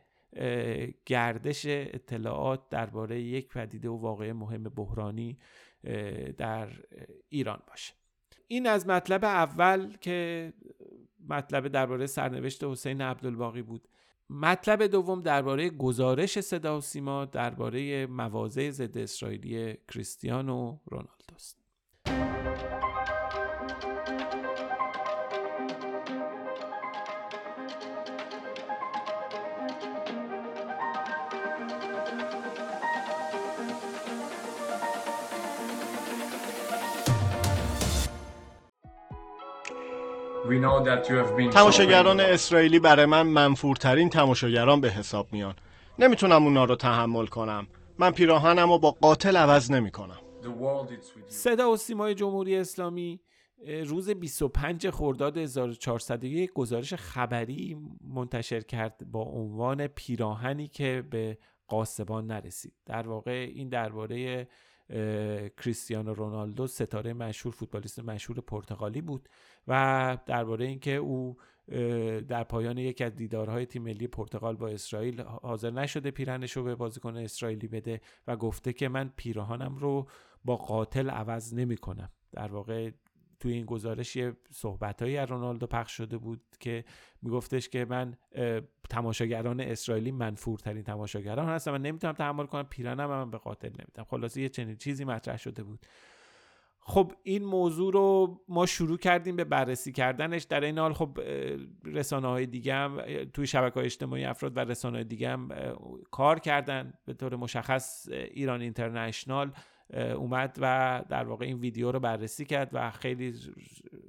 [1.06, 5.38] گردش اطلاعات درباره یک پدیده و واقعه مهم بحرانی
[6.36, 6.68] در
[7.28, 7.94] ایران باشه.
[8.46, 10.52] این از مطلب اول که
[11.28, 13.88] مطلب درباره سرنوشت حسین عبدالباقی بود.
[14.30, 21.17] مطلب دوم درباره گزارش صدا و سیما درباره مواضع ضد اسرائیلی کریستیانو رونالدو.
[41.50, 45.54] تماشاگران اسرائیلی برای من منفورترین تماشاگران به حساب میان.
[45.98, 47.66] نمی‌تونم اونا رو تحمل کنم.
[47.98, 50.18] من پیراهنم رو با قاتل عوض نمی‌کنم.
[51.26, 53.20] صدا و سیمای جمهوری اسلامی
[53.86, 57.76] روز 25 خرداد 1401 گزارش خبری
[58.14, 62.72] منتشر کرد با عنوان پیراهنی که به قاسبان نرسید.
[62.86, 64.48] در واقع این درباره
[65.56, 69.28] کریستیانو رونالدو ستاره مشهور فوتبالیست مشهور پرتغالی بود
[69.68, 71.36] و درباره اینکه او
[72.28, 76.74] در پایان یکی از دیدارهای تیم ملی پرتغال با اسرائیل حاضر نشده پیرنش رو به
[76.74, 80.08] بازیکن اسرائیلی بده و گفته که من پیراهنم رو
[80.44, 82.90] با قاتل عوض نمی کنم در واقع
[83.40, 86.84] توی این گزارش یه صحبتهایی از رونالدو پخش شده بود که
[87.22, 88.16] میگفتش که من
[88.90, 94.40] تماشاگران اسرائیلی منفورترین تماشاگران هستم و نمی‌تونم تحمل کنم پیرانم من به قاتل نمیدم خلاصه
[94.40, 95.86] یه چنین چیزی مطرح شده بود.
[96.80, 100.42] خب این موضوع رو ما شروع کردیم به بررسی کردنش.
[100.42, 101.18] در این حال خب
[101.84, 103.00] رسانه های دیگه هم
[103.32, 105.48] توی شبکه های اجتماعی افراد و رسانه های دیگه هم
[106.10, 106.92] کار کردن.
[107.04, 109.52] به طور مشخص ایران اینترنشنال
[109.94, 113.34] اومد و در واقع این ویدیو رو بررسی کرد و خیلی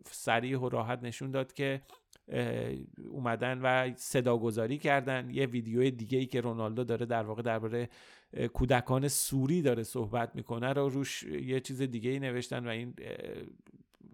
[0.06, 1.82] سریع و راحت نشون داد که
[3.12, 5.30] اومدن و صداگذاری کردن.
[5.30, 7.90] یه ویدیو دیگه ای که رونالدو داره در واقع درباره
[8.54, 12.94] کودکان سوری داره صحبت می‌کنه رو روش یه چیز دیگه ای نوشتن و این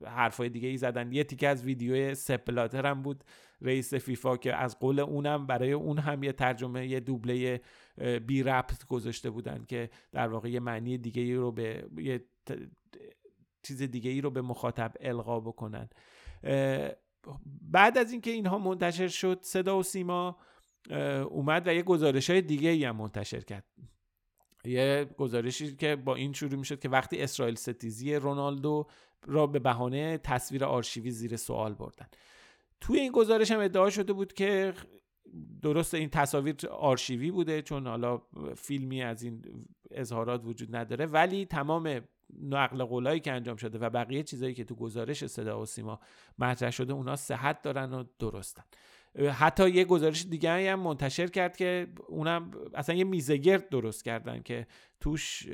[0.06, 1.12] حرفای دیگه ای زدن.
[1.12, 3.24] یه تیکه از ویدیو سپلاتر هم بود
[3.62, 7.62] رئیس فیفا که از قول اونم برای اون هم یه ترجمه یه دوبله
[8.28, 12.26] بی ربط گذاشته بودن که در واقع یه معنی دیگه ای رو به یه
[13.64, 15.90] چیز دیگه ای رو به مخاطب القا بکنن.
[17.62, 20.38] بعد از اینکه اینها منتشر شد صدا و سیما
[21.30, 23.66] اومد و یه گزارش های دیگه ای هم منتشر کرد.
[24.66, 28.88] یه گزارشی که با این شروع می‌شد که وقتی اسرائیل ستیزی رونالدو
[29.26, 32.08] را به بهانه تصویر آرشیوی زیر سوال بردن.
[32.82, 34.74] توی این گزارش هم ادعا شده بود که
[35.62, 38.22] درست این تصاویر آرشیوی بوده چون حالا
[38.56, 39.42] فیلمی از این
[39.92, 42.02] اظهارات وجود نداره ولی تمام
[42.42, 46.00] نقل قولایی که انجام شده و بقیه چیزایی که تو گزارش صدا و سیما
[46.40, 48.64] مطرح شده اونا صحت دارن و درستن.
[49.34, 54.68] حتی یه گزارش دیگه هم منتشر کرد که اونم اصلا یه میزگرد درست کردن که
[55.00, 55.48] توش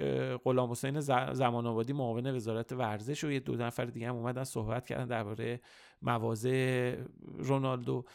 [0.44, 1.00] غلام حسین
[1.34, 5.62] زمان آبادی معاون وزارت ورزش و یه دو نفر دیگه هم اومدن صحبت کردن درباره
[6.02, 6.96] مواضع
[7.38, 8.06] رونالدو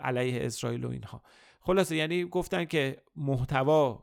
[0.00, 1.22] علیه اسرائیل و اینها.
[1.60, 4.02] خلاصه یعنی گفتن که محتوا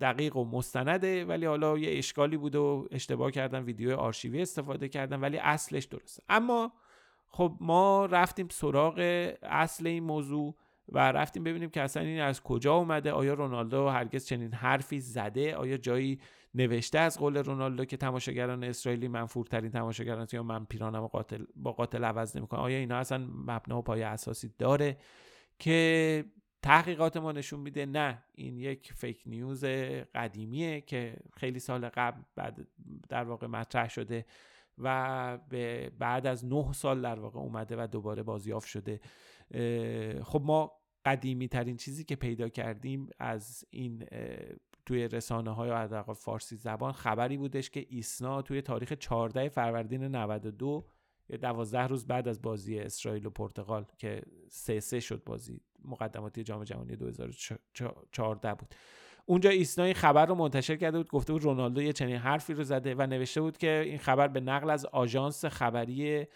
[0.00, 5.20] دقیق و مستنده ولی حالا یه اشکالی بود و اشتباه کردن ویدیو آرشیوی استفاده کردن
[5.20, 6.22] ولی اصلش درسته.
[6.28, 6.72] اما
[7.28, 8.98] خب ما رفتیم سراغ
[9.42, 10.54] اصل این موضوع
[10.88, 15.56] و رفتیم ببینیم که اصلا این از کجا اومده آیا رونالدو هرگز چنین حرفی زده؟
[15.56, 16.20] آیا جایی
[16.54, 22.04] نوشته از قول رونالدو که تماشاگران اسرائیلی منفورترین تماشاگران یا من پیرانم قاتل با قاتل
[22.04, 24.96] عوض نمی‌کنه آیا اینا اصلا مبنا و پایه اساسی داره
[25.58, 26.24] که
[26.62, 29.64] تحقیقات ما نشون میده؟ نه این یک فیک نیوز
[30.14, 32.66] قدیمیه که خیلی سال قبل بعد
[33.08, 34.26] در واقع مطرح شده.
[34.78, 39.00] و به بعد از نه سال در واقع اومده و دوباره بازیافت شده.
[40.22, 40.72] خب ما
[41.04, 44.06] قدیمی ترین چیزی که پیدا کردیم از این
[44.86, 50.86] توی رسانه های حداقل فارسی زبان خبری بودش که ایسنا توی تاریخ 14 فروردین 92
[51.42, 56.64] دوازده روز بعد از بازی اسرائیل و پرتغال که سه سه شد بازی مقدماتی جام
[56.64, 58.74] جهانی 2014 بود.
[59.28, 62.64] اونجا ایسنا این خبر رو منتشر کرده بود گفته بود رونالدو یه چنین حرفی رو
[62.64, 66.26] زده و نوشته بود که این خبر به نقل از آژانس خبری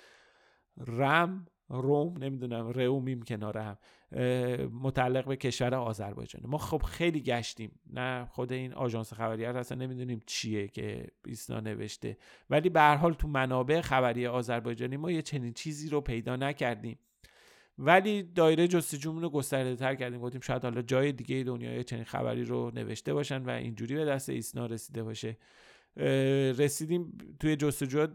[0.86, 3.76] رم روم نمی‌دونم رو میم کنار هم
[4.82, 6.42] متعلق به کشور آذربایجان.
[6.46, 7.80] ما خب خیلی گشتیم.
[7.92, 12.16] نه خود این آژانس خبری اصلا نمی‌دونیم چیه که ایسنا نوشته.
[12.50, 16.98] ولی به هر حال تو منابع خبری آذربایجانی ما یه چنین چیزی رو پیدا نکردیم.
[17.84, 20.20] ولی دایره جستجومون رو گسترده تر کردیم.
[20.20, 24.28] گفتیم شاید حالا جای دیگه دنیای چنین خبری رو نوشته باشن و اینجوری به دست
[24.28, 25.36] ایسنا رسیده باشه.
[26.58, 28.06] رسیدیم توی جستجو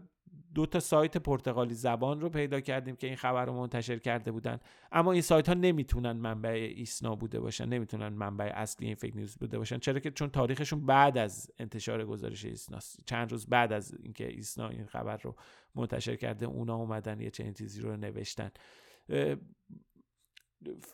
[0.54, 4.58] دو تا سایت پرتغالی زبان رو پیدا کردیم که این خبر رو منتشر کرده بودن.
[4.92, 9.36] اما این سایت ها نمی‌تونن منبع ایسنا بوده باشن نمی‌تونن منبع اصلی این فیک نیوز
[9.36, 9.78] بوده باشن.
[9.78, 14.68] چرا که چون تاریخشون بعد از انتشار گزارش ایسنا چند روز بعد از اینکه ایسنا
[14.68, 15.36] این خبر رو
[15.74, 18.50] منتشر کرده اونا اومدن یه چنین چیزی رو نوشتن.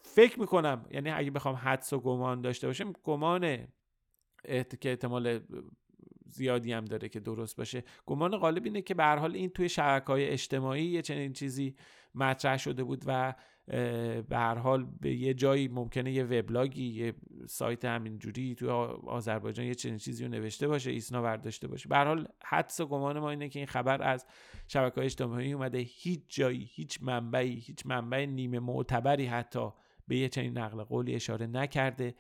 [0.03, 3.41] فکر می‌کنم یعنی اگه بخوام حدس و گمان داشته باشم گمان
[4.81, 5.41] که احتمال
[6.27, 7.85] زیادی هم داره که درست باشه.
[8.07, 11.77] گمان غالب اینه که به حال این توی شبکه های اجتماعی یه چنین چیزی
[12.15, 13.35] مطرح شده بود و
[13.67, 17.15] به هر حال به یه جایی ممکنه یه وبلاگی یه
[17.47, 18.69] سایت همینجوری توی
[19.07, 21.89] آذربایجان یه چنین چیزی رو نوشته باشه ایسنا برداشته باشه.
[21.89, 24.27] به هر حال حدس و گمان ما اینه که این خبر از
[24.69, 25.79] شبکه اجتماعی اومده.
[25.79, 29.69] هیچ جایی هیچ منبعی هیچ منبع نیمه معتبری حتی
[30.09, 32.15] به یه چنین نقل قولی اشاره نکرده.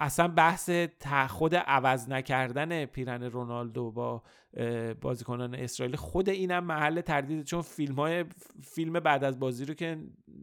[0.00, 0.70] اصلا بحث
[1.28, 4.22] خود عوض نکردن پیرن رونالدو با
[5.00, 8.24] بازیکنان اسرائیل خود اینم محل تردید چون فیلم های
[8.62, 9.98] فیلم بعد از بازی رو که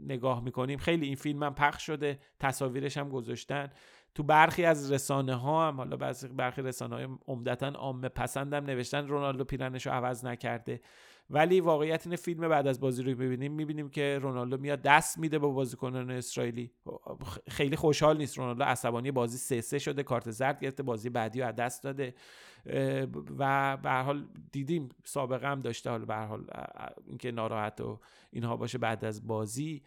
[0.08, 3.70] نگاه می‌کنیم خیلی این فیلم هم پخش شده تصاویرش هم گذاشتن.
[4.16, 5.98] تو برخی از رسانه ها هم حالا
[6.34, 10.82] برخی رسانه های عمدتا عامه پسندم نوشتن رونالدو پیرنش رو عوض نکرده.
[11.30, 15.40] ولی واقعیت این فیلم بعد از بازی رو ببینیم می‌بینیم که رونالدو میاد دست میده
[15.40, 16.72] با بازیکنان اسرائیلی.
[17.48, 21.48] خیلی خوشحال نیست رونالدو عصبانی بازی سه سه شده کارت زرد گرفته بازی بعدی رو
[21.48, 22.14] از دست داده.
[23.38, 25.90] و به حال دیدیم سابقه هم داشته.
[25.90, 26.46] حال به حال
[27.08, 28.00] اینکه ناراحت و
[28.32, 29.84] اینها باشه بعد از بازی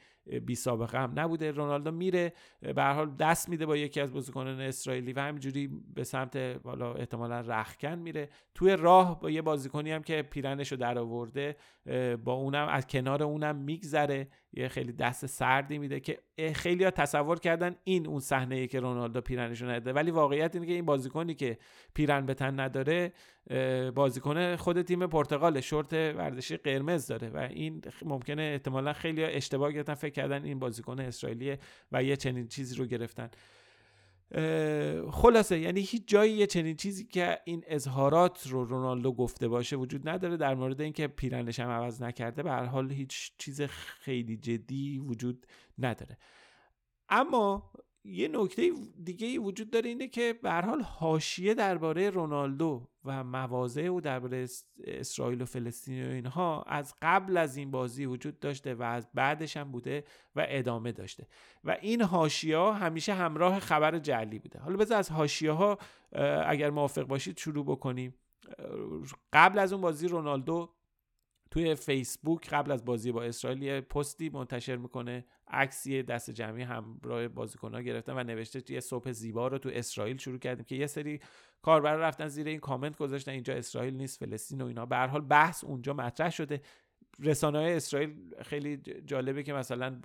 [0.47, 1.51] بی سابقه هم نبوده.
[1.51, 2.33] رونالدو میره
[2.75, 7.41] به حال دست میده با یکی از بازیکنان اسرائیلی و همینجوری به سمت حالا احتمالا
[7.41, 8.29] رخکن میره.
[8.55, 11.57] توی راه با یه بازیکنی هم که پیرنشو در آورده
[12.25, 14.29] با اونم از کنار اونم میگذره.
[14.53, 16.19] یه خیلی دست سردی میده که
[16.55, 19.93] خیلی ها تصور کردن این اون صحنه که رونالدو پیرنشو نده.
[19.93, 21.59] ولی واقعیت اینه که این بازیکنی که
[21.95, 23.13] پیرن به تن نداره
[23.95, 29.95] بازیکن خود تیم پرتغال شورت ورزشی قرمز داره و این ممکنه احتمالا خیلی اشتباه گرفتن
[29.95, 31.59] فکر کردن این بازیکن اسرائیلیه
[31.93, 33.31] و یه چنین چیزی رو گرفتن.
[35.11, 40.09] خلاصه یعنی هیچ جایی یه چنین چیزی که این اظهارات رو رونالدو گفته باشه وجود
[40.09, 44.99] نداره در مورد اینکه پیرنش هم عوض نکرده به هر حال هیچ چیز خیلی جدی
[44.99, 45.47] وجود
[45.79, 46.19] نداره.
[47.09, 47.73] اما
[48.09, 48.73] یه نکته
[49.05, 54.47] دیگه ای وجود داره اینه که به حال حاشیه درباره رونالدو و مواضع او درباره
[54.85, 59.57] اسرائیل و فلسطین و اینها از قبل از این بازی وجود داشته و از بعدش
[59.57, 60.05] هم بوده
[60.37, 61.27] و ادامه داشته.
[61.65, 64.59] و این حاشیه ها همیشه همراه خبر جعلی بوده.
[64.59, 65.79] حالا بذار از حاشیه ها
[66.47, 68.15] اگر موافق باشید شروع بکنیم.
[69.33, 70.71] قبل از اون بازی رونالدو
[71.51, 77.29] توی فیسبوک قبل از بازی با اسرائیل یه پستی منتشر می‌کنه عکسی دست جمعی همراه
[77.29, 81.21] بازیکن‌ها گرفتن و نوشته یه صبح زیبا رو تو اسرائیل شروع کردیم که یه سری
[81.63, 84.87] کاربر رفتن زیر این کامنت گذاشتن اینجا اسرائیل نیست فلسطین و اینا.
[84.87, 86.61] به هر حال بحث اونجا مطرح شده.
[87.21, 88.77] رسانه های اسرائیل خیلی
[89.07, 90.01] جالبه که مثلا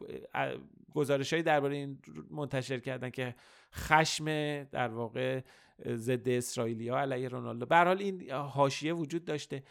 [0.93, 1.99] گزارش درباره این
[2.31, 3.35] منتشر کردن که
[3.73, 4.25] خشم
[4.63, 5.41] در واقع
[5.87, 7.65] ضد اسرائیلی ها علیه رونالدو.
[7.65, 9.63] به حال این حاشیه وجود داشته.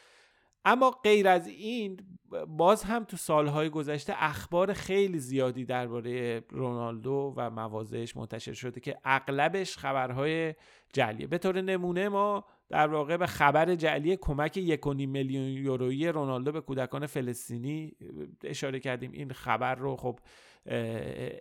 [0.64, 2.00] اما غیر از این
[2.48, 8.98] باز هم تو سالهای گذشته اخبار خیلی زیادی درباره رونالدو و موازهش منتشر شده که
[9.04, 10.54] اغلبش خبرهای
[10.92, 16.52] جلیه به طور نمونه ما در واقع به خبر جعلی کمک 1.5 میلیون یورویی رونالدو
[16.52, 17.96] به کودکان فلسطینی
[18.44, 19.12] اشاره کردیم.
[19.12, 20.18] این خبر رو خب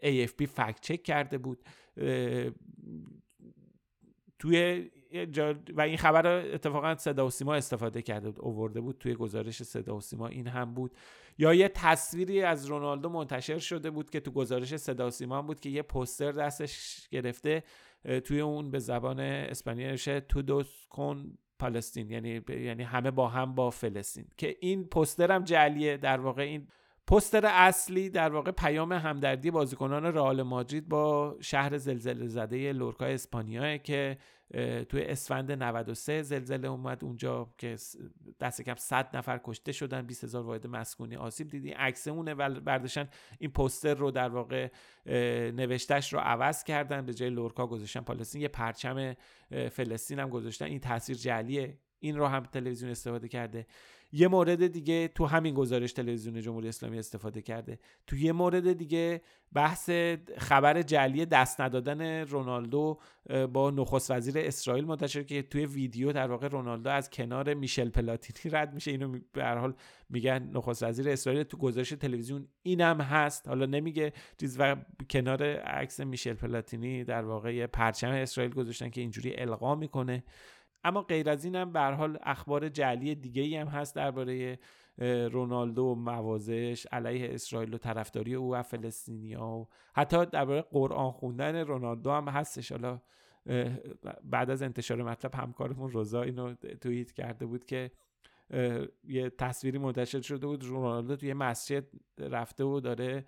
[0.03, 1.63] AFP فکت چک کرده بود.
[4.39, 4.89] توی
[5.74, 9.64] و این خبر رو اتفاقا صدا و سیما استفاده کرده بود اوورده بود توی گزارش
[9.64, 10.28] صدا و سیما.
[10.28, 10.95] این هم بود.
[11.38, 15.59] یا یه تصویری از رونالدو منتشر شده بود که تو گزارش صدا و سیما بود
[15.59, 17.64] که یه پوستر دستش گرفته
[18.26, 23.55] توی اون به زبان اسپانیایی نوشته تو دوس کن پالستین یعنی یعنی همه با هم
[23.55, 24.26] با فلسطین.
[24.38, 25.97] که این پوستر هم جعلیه.
[25.97, 26.68] در واقع این
[27.07, 33.78] پستر اصلی در واقع پیام همدردی بازیکنان رئال مادرید با شهر زلزله زده لورکا اسپانیا
[33.78, 34.18] که
[34.89, 37.76] توی اسفند 93 زلزله اومد اونجا که
[38.39, 41.72] دست کم 100 نفر کشته شدن 20 هزار واحد مسکونی آسیب دیدی.
[41.72, 44.68] عکسمونه و برداشتن این پستر رو در واقع
[45.52, 47.06] نوشتش رو عوض کردن.
[47.06, 49.16] به جای لورکا گذاشتن پالستین یه پرچم
[49.72, 50.66] فلسطین هم گذاشتن.
[50.66, 51.78] این تاثیر جعلیه.
[51.99, 53.68] این رو هم تلویزیون استفاده کرده.
[54.12, 57.80] یه مورد دیگه تو همین گزارش تلویزیون جمهوری اسلامی استفاده کرده.
[58.07, 59.22] تو یه مورد دیگه
[59.53, 59.89] بحث
[60.38, 62.99] خبر جعلی دست ندادن رونالدو
[63.53, 68.55] با نخست وزیر اسرائیل منتشر که توی ویدیو در واقع رونالدو از کنار میشل پلاتینی
[68.55, 68.91] رد میشه.
[68.91, 69.74] اینو به هر حال
[70.09, 71.43] میگن نخست وزیر اسرائیل.
[71.43, 73.47] تو گزارش تلویزیون اینم هست.
[73.47, 74.76] حالا نمیگه چیز و
[75.09, 80.24] کنار عکس میشل پلاتینی در واقع پرچم اسرائیل گذاشتن که اینجوری القا می‌کنه.
[80.84, 84.59] اما غیر از اینم به حال اخبار جعلی دیگه ای هم هست درباره
[85.32, 91.55] رونالدو و موازش علیه اسرائیل و طرفداری او و فلسطینیا و حتی درباره قرآن خوندن
[91.55, 92.99] رونالدو هم هستش حالا
[94.23, 97.91] بعد از انتشار مطلب همکارمون روزا اینو توییت کرده بود که
[99.04, 101.86] یه تصویری منتشر شده بود رونالدو توی مسجد
[102.20, 103.26] رفته و داره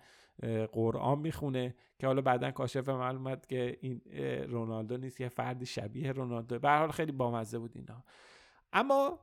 [0.72, 4.00] قرآن می‌خونه که حالا بعدا کاشف معلومت که این
[4.48, 6.58] رونالدو نیست یه فردی شبیه رونالدو.
[6.58, 8.04] به حال خیلی بامزه بود اینا.
[8.72, 9.20] اما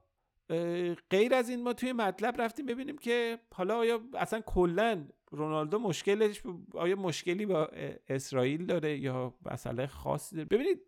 [1.10, 6.44] غیر از این ما توی مطلب رفتیم ببینیم که حالا آیا اصلا کلا رونالدو مشکلش
[6.74, 7.70] آیا مشکلی با
[8.08, 10.80] اسرائیل داره یا مسئله خاصی داره؟ ببینید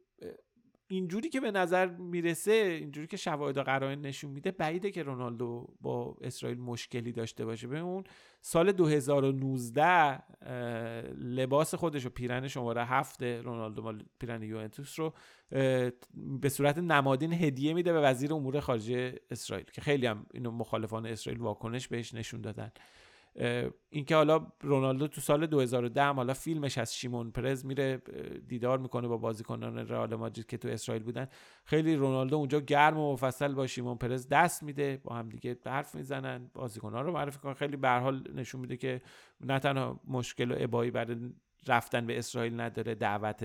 [0.87, 5.67] اینجوری که به نظر می‌رسه اینجوری که شواهد و قرائن نشون میده بعیده که رونالدو
[5.81, 7.67] با اسرائیل مشکلی داشته باشه.
[7.67, 8.03] به اون
[8.41, 10.23] سال 2019
[11.17, 15.13] لباس خودش و پیرن شماره هفت رونالدو مال پیرن یوونتوس رو
[16.41, 21.05] به صورت نمادین هدیه میده به وزیر امور خارجه اسرائیل که خیلی هم اینو مخالفان
[21.05, 22.71] اسرائیل واکنش بهش نشون دادن.
[23.89, 28.01] اینکه حالا رونالدو تو سال 2010 حالا فیلمش از شیمون پرز میره
[28.47, 31.27] دیدار می‌کنه با بازیکنان رئال مادرید که تو اسرائیل بودن.
[31.65, 35.95] خیلی رونالدو اونجا گرم و مفصل با شیمون پرز دست میده با هم دیگه حرف
[35.95, 37.53] می‌زنن بازیکنان رو معرفی کنن.
[37.53, 39.01] خیلی به حال نشون میده که
[39.41, 41.17] نه تنها مشکل و ابایی برای
[41.67, 43.43] رفتن به اسرائیل نداره دعوت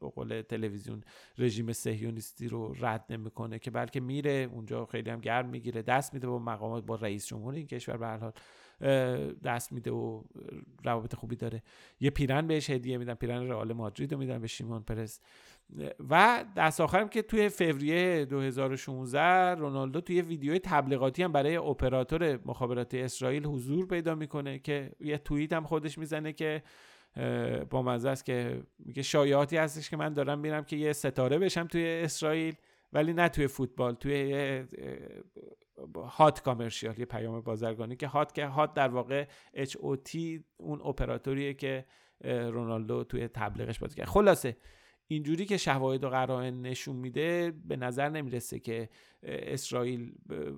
[0.00, 1.04] به قول تلویزیون
[1.38, 6.26] رژیم صهیونیستی رو رد نمی‌کنه که بلکه میره اونجا خیلی هم گرم می‌گیره دست میده
[6.26, 8.32] با مقامات با رئیس جمهور این کشور به حال.
[9.44, 10.22] دست میده و
[10.84, 11.62] روابط خوبی داره.
[12.00, 15.20] یه پیرن بهش هدیه میدن پیرن رئال مادرید رو میدن به شیمون پرس.
[16.10, 23.00] و دست آخرم که توی فوریه 2016 رونالدو توی ویدیوی تبلیغاتی هم برای اپراتور مخابراتی
[23.00, 26.62] اسرائیل حضور پیدا می‌کنه که یه توییت هم خودش می‌زنه که
[27.70, 31.66] با مزه است که میگه شایعاتی هستش که من دارم میرم که یه ستاره بشم
[31.66, 32.54] توی اسرائیل
[32.92, 34.64] ولی نه توی فوتبال توی
[35.96, 39.26] هات کامرشیال یه پیام بازرگانی که هات که هات در واقع
[39.56, 40.18] HOT
[40.56, 41.86] اون اپراتوریه که
[42.24, 44.08] رونالدو توی تبلیغش بازی کرد.
[44.08, 44.56] خلاصه
[45.06, 48.88] اینجوری که شواهد و قرائن نشون میده به نظر نمی‌رسه که
[49.22, 50.12] اسرائیل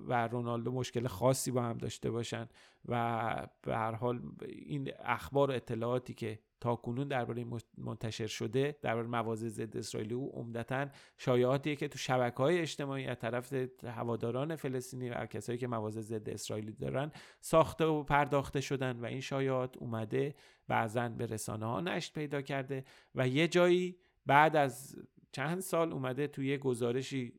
[0.07, 2.47] و رونالدو مشکل خاصی با هم داشته باشن
[2.85, 7.45] و به هر حال این اخبار و اطلاعاتی که تا کنون درباره
[7.77, 10.87] منتشر شده درباره مواضع ضد اسرائیلی او عمدتا
[11.17, 13.53] شایعاتیه که تو شبکه های اجتماعی از طرف
[13.83, 17.11] هواداران فلسطینی و کسایی که مواضع ضد اسرائیلی دارن
[17.41, 20.35] ساخته و پرداخته شدن و این شایعات اومده
[20.67, 22.85] بعضا به رسانه ها نشت پیدا کرده
[23.15, 24.95] و یه جایی بعد از
[25.31, 27.33] چند سال اومده توی یه گزارشی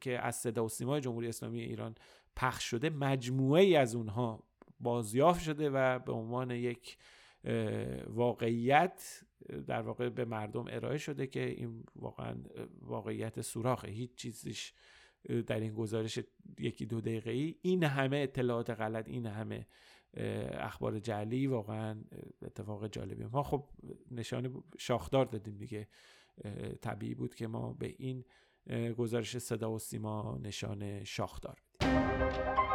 [0.00, 1.94] که از صدا و سیمای جمهوری اسلامی ایران
[2.36, 4.42] پخش شده مجموعه ای از اونها
[4.80, 6.98] بازیافت شده و به عنوان یک
[8.06, 9.24] واقعیت
[9.66, 12.36] در واقع به مردم ارائه شده که این واقعا
[12.80, 13.88] واقعیت سوراخه.
[13.88, 14.72] هیچ چیزیش
[15.46, 16.18] در این گزارش
[16.58, 19.66] یکی دو دقیقه ای این همه اطلاعات غلط این همه
[20.52, 22.04] اخبار جعلی واقعا
[22.42, 23.68] اتفاق جالبی ما خب
[24.10, 25.88] نشان شاخدار دادیم دیگه.
[26.82, 28.24] طبیعی بود که ما به این
[28.98, 32.73] گزارش صدا و سیما نشان شاخدار بدیم.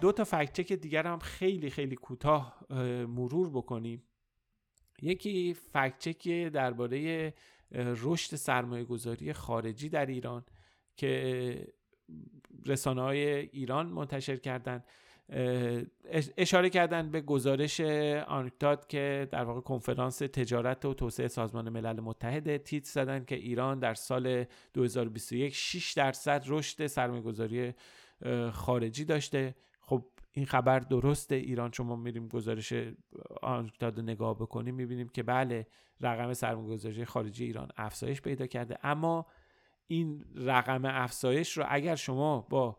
[0.00, 2.64] دو تا فکت چک دیگر هم خیلی خیلی کوتاه
[3.08, 4.02] مرور بکنیم.
[5.02, 7.34] یکی فکت چک درباره
[7.72, 10.44] رشد سرمایه گذاری خارجی در ایران
[10.96, 11.72] که
[12.66, 14.84] رسانه های ایران منتشر کردن.
[16.36, 17.80] اشاره کردن به گزارش
[18.26, 23.78] آنکتاد که در واقع کنفرانس تجارت و توسعه سازمان ملل متحد تیت زدن که ایران
[23.78, 24.44] در سال
[24.74, 27.74] 2021 6 درصد رشد سرمایه‌گذاری
[28.52, 29.54] خارجی داشته.
[30.38, 32.72] این خبر درسته ایران شما میریم گزارش
[33.42, 35.66] آنکتاد نگاه بکنیم می‌بینیم که بله
[36.00, 38.78] رقم سرمایه‌گذاری خارجی ایران افزایش پیدا کرده.
[38.82, 39.26] اما
[39.86, 42.76] این رقم افزایش رو اگر شما با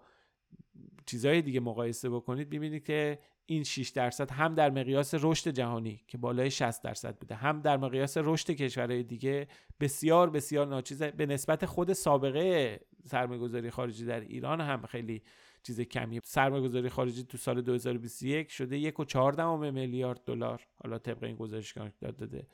[1.05, 6.17] چیزهای دیگه مقایسه بکنید ببینید که این 6 درصد هم در مقیاس رشد جهانی که
[6.17, 9.47] بالای 60 درصد بوده هم در مقیاس رشد کشورهای دیگه
[9.79, 11.11] بسیار بسیار ناچیزه.
[11.11, 15.23] به نسبت خود سابقه سرمایه‌گذاری خارجی در ایران هم خیلی
[15.63, 16.19] چیز کمی.
[16.23, 20.67] سرمایه‌گذاری خارجی تو سال 2021 شده 1.4 میلیارد دلار.
[20.83, 22.47] حالا طبق این گزارش که داده.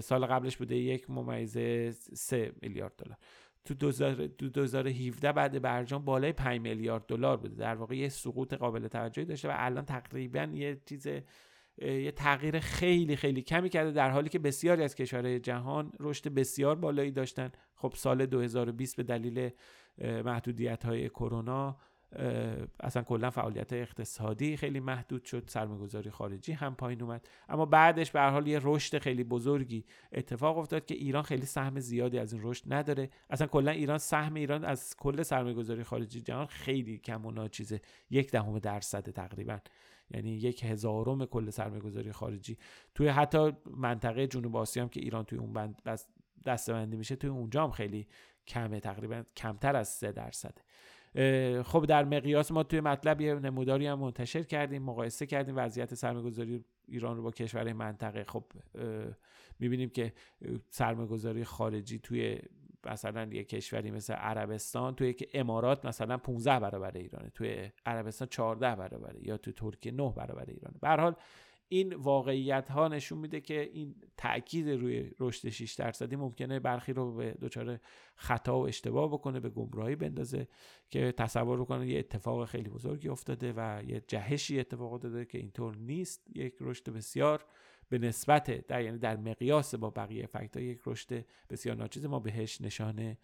[0.00, 3.16] سال قبلش بوده یک ممیزه 3 میلیارد دلار.
[3.64, 7.54] تو 2017 بعد برجام بالای 5 میلیارد دلار بوده.
[7.54, 11.06] در واقع یه سقوط قابل توجهی داشته و الان تقریبا یه چیز
[11.82, 16.76] یه تغییر خیلی خیلی کمی کرده در حالی که بسیاری از کشورهای جهان رشد بسیار
[16.76, 17.52] بالایی داشتن.
[17.74, 19.50] خب سال 2020 به دلیل
[19.98, 21.76] محدودیت های کرونا
[22.80, 27.28] اصلا کلا فعالیت اقتصادی خیلی محدود شد سرمایه‌گذاری خارجی هم پایین اومد.
[27.48, 32.18] اما بعدش به حال یه رشد خیلی بزرگی اتفاق افتاد که ایران خیلی سهم زیادی
[32.18, 33.10] از این رشد نداره.
[33.30, 37.80] اصلا کلا ایران سهم ایران از کل سرمایه‌گذاری خارجی جهان خیلی کم و ناچیزه.
[38.10, 39.58] یک دهم درصد تقریبا.
[40.10, 42.58] یعنی یک هزارم کل سرمایه‌گذاری خارجی.
[42.94, 45.82] توی حتی منطقه جنوب آسیا هم که ایران توی اون بند
[46.46, 48.06] دستبندی میشه توی اونجا هم خیلی
[48.46, 50.62] کمه تقریبا کمتر از 3 درصده.
[51.62, 56.64] خب در مقیاس ما توی مطلب یه نموداری هم منتشر کردیم مقایسه کردیم وضعیت سرمایه‌گذاری
[56.88, 58.24] ایران رو با کشور منطقه.
[58.24, 58.44] خب
[59.58, 60.12] می‌بینیم که
[60.70, 62.38] سرمایه‌گذاری خارجی توی
[62.86, 68.76] مثلا یه کشوری مثل عربستان توی که امارات مثلا 15 برابر ایرانه توی عربستان 14
[68.76, 70.76] برابره یا توی ترکیه 9 برابر ایرانه.
[70.80, 71.14] به حال
[71.68, 77.14] این واقعیت ها نشون میده که این تاکید روی رشد 6 درصدی ممکنه برخی رو
[77.14, 77.80] به دچار
[78.16, 80.48] خطا و اشتباه بکنه به گمراهی بندازه
[80.90, 85.76] که تصور بکنه یه اتفاق خیلی بزرگی افتاده و یه جهشی اتفاق افتاده که اینطور
[85.76, 86.26] نیست.
[86.34, 87.44] یک رشد بسیار
[87.88, 92.60] به نسبت در یعنی در مقیاس با بقیه فکت یک رشد بسیار ناچیز ما بهش
[92.60, 93.18] نشانه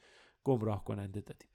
[0.44, 1.48] گمراه کننده دادیم.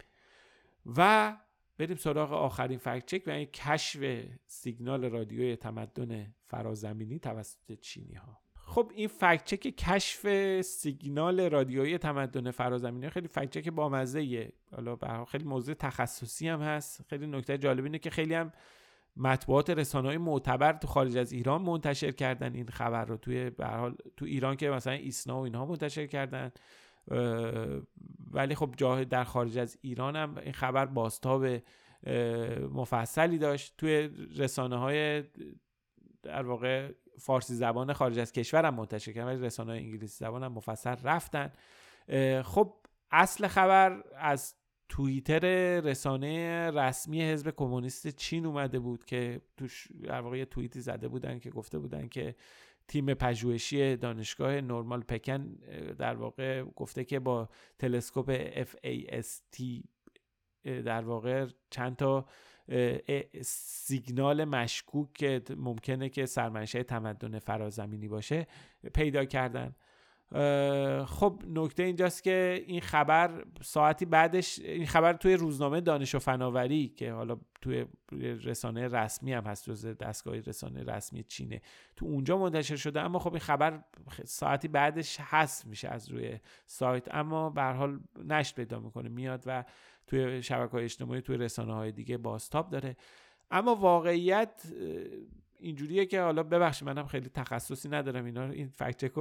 [0.85, 1.37] و
[1.79, 8.39] بریم سراغ آخرین فکت چک و این کشف سیگنال رادیوی تمدن فرازمینی توسط چینی ها
[8.69, 10.25] خب این فکت چک کشف
[10.61, 17.05] سیگنال رادیویی تمدن فرازمینی خیلی فکت چک بامزه حالا به خیلی موضوع تخصصی هم هست.
[17.09, 18.51] خیلی نکته جالب اینه که خیلی هم
[19.17, 23.17] مطبوعات رسانه‌های معتبر تو خارج از ایران منتشر کردن این خبر رو.
[23.17, 26.51] توی به تو ایران که مثلا ایسنا و اینها منتشر کردن.
[28.31, 31.45] ولی خب جاه در خارج از ایران هم این خبر باستاب
[32.71, 33.73] مفصلی داشت.
[33.77, 35.23] توی رسانه های
[36.23, 40.43] در واقع فارسی زبان خارج از کشور هم منتشر کردن ولی رسانه های انگلیسی زبان
[40.43, 41.51] هم مفصل رفتن.
[42.43, 42.73] خب
[43.11, 44.55] اصل خبر از
[44.89, 51.07] توییتر رسانه رسمی حزب کمونیست چین اومده بود که توش در واقع یه توییتی زده
[51.07, 52.35] بودن که گفته بودن که
[52.89, 55.55] تیم پژوهشی دانشگاه نورمال پکن
[55.97, 59.63] در واقع گفته که با تلسکوپ FAST
[60.63, 62.25] در واقع چند تا
[63.41, 68.47] سیگنال مشکوک که ممکنه که سرمنشه تمدن فرازمینی باشه
[68.93, 69.75] پیدا کردن.
[71.05, 76.87] خب نکته اینجاست که این خبر ساعتی بعدش این خبر توی روزنامه دانش و فناوری
[76.87, 77.85] که حالا توی
[78.21, 81.61] رسانه رسمی هم هست جز دستگاه رسانه رسمی چینه
[81.95, 83.01] تو اونجا منتشر شده.
[83.01, 83.83] اما خب این خبر
[84.25, 87.15] ساعتی بعدش حذف میشه از روی سایت.
[87.15, 89.63] اما به حال نشر پیدا می‌کنه میاد و
[90.07, 92.95] توی شبکه های اجتماعی توی رسانه های دیگه بازتاب داره.
[93.51, 94.63] اما واقعیت
[95.59, 99.11] اینجوریه که حالا ببخشید منم خیلی تخصصی ندارم اینا این فکت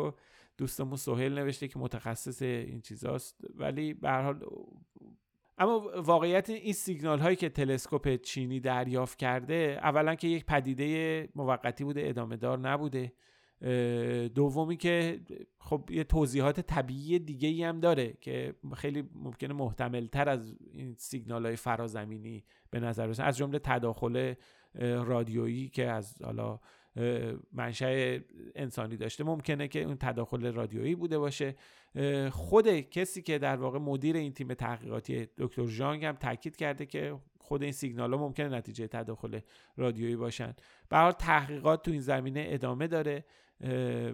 [0.59, 3.45] دوستمون سهیل نوشته که متخصص این چیزاست.
[3.55, 4.45] ولی به حال
[5.59, 11.85] اما واقعیت این سیگنال هایی که تلسکوپ چینی دریافت کرده اولا که یک پدیده موقتی
[11.85, 13.13] بوده ادامه دار نبوده.
[14.35, 15.21] دومی که
[15.59, 20.95] خب یه توضیحات طبیعی دیگه ای هم داره که خیلی ممکنه محتمل تر از این
[20.99, 24.35] سیگنال های فرازمینی به نظر برسن از جمله تداخل
[24.81, 26.61] رادیویی که از حالا
[27.53, 28.19] منشأ
[28.55, 29.25] انسانی داشته.
[29.25, 31.55] ممکنه که اون تداخل رادیویی بوده باشه.
[32.31, 37.19] خود کسی که در واقع مدیر این تیم تحقیقاتی دکتر ژانگ هم تاکید کرده که
[37.39, 39.41] خود این سیگنال ها ممکنه نتیجه تداخل
[39.77, 40.55] رادیویی باشن.
[40.89, 43.25] به تحقیقات تو این زمینه ادامه داره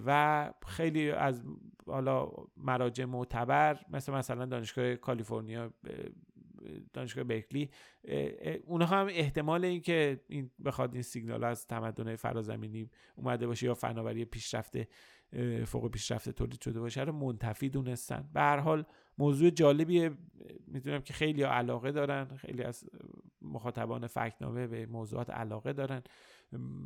[0.07, 1.43] و خیلی از
[1.87, 5.71] حالا مراجع معتبر مثل مثلا دانشگاه کالیفرنیا
[6.93, 7.71] دانشگاه برکلی.
[8.65, 14.25] اونها هم احتمال اینکه این بخواد این سیگنال از تمدن فرازمینی اومده باشه یا فناوری
[14.25, 14.89] پیشرفته
[15.67, 18.31] فوق پیشرفته تولید شده باشه رو منتفی دونستن.
[18.35, 18.85] به هر حال
[19.19, 20.11] موضوع جالبیه.
[20.67, 22.85] می‌دونم که خیلی علاقه دارن خیلی از
[23.43, 26.03] مخاطبان فکنامه به موضوعات علاقه دارن.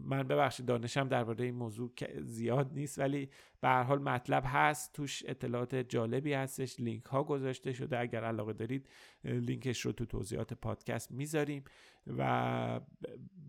[0.05, 4.93] من ببخشید دانشم درباره این موضوع زیاد نیست ولی به هر حال مطلب هست.
[4.93, 6.81] توش اطلاعات جالبی هستش.
[6.81, 7.99] لینک ها گذاشته شده.
[7.99, 8.89] اگر علاقه دارید
[9.25, 11.65] لینکش رو تو توضیحات پادکست می‌ذاریم
[12.07, 12.81] و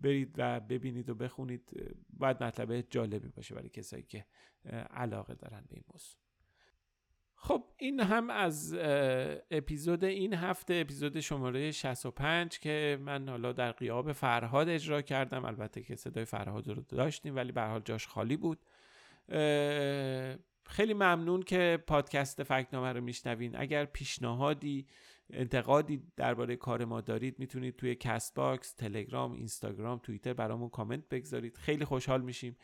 [0.02, 1.94] برید و ببینید و بخونید.
[2.12, 4.26] باید مطلب جالبی باشه برای کسایی که
[4.90, 6.29] علاقه دارن به این موضوع.
[7.42, 8.74] خب این هم از
[9.50, 15.44] اپیزود این هفته اپیزود شماره 65 که من حالا در غیاب فرهاد اجرا کردم.
[15.44, 18.58] البته که صدای فرهاد رو داشتیم ولی به حال جاش خالی بود.
[20.66, 23.56] خیلی ممنون که پادکست فکنامه رو میشنوین.
[23.56, 24.86] اگر پیشنهادی
[25.32, 31.56] انتقادی درباره کار ما دارید می‌تونید توی Castbox تلگرام اینستاگرام توییتر برامون کامنت بگذارید.
[31.56, 32.56] خیلی خوشحال میشیم.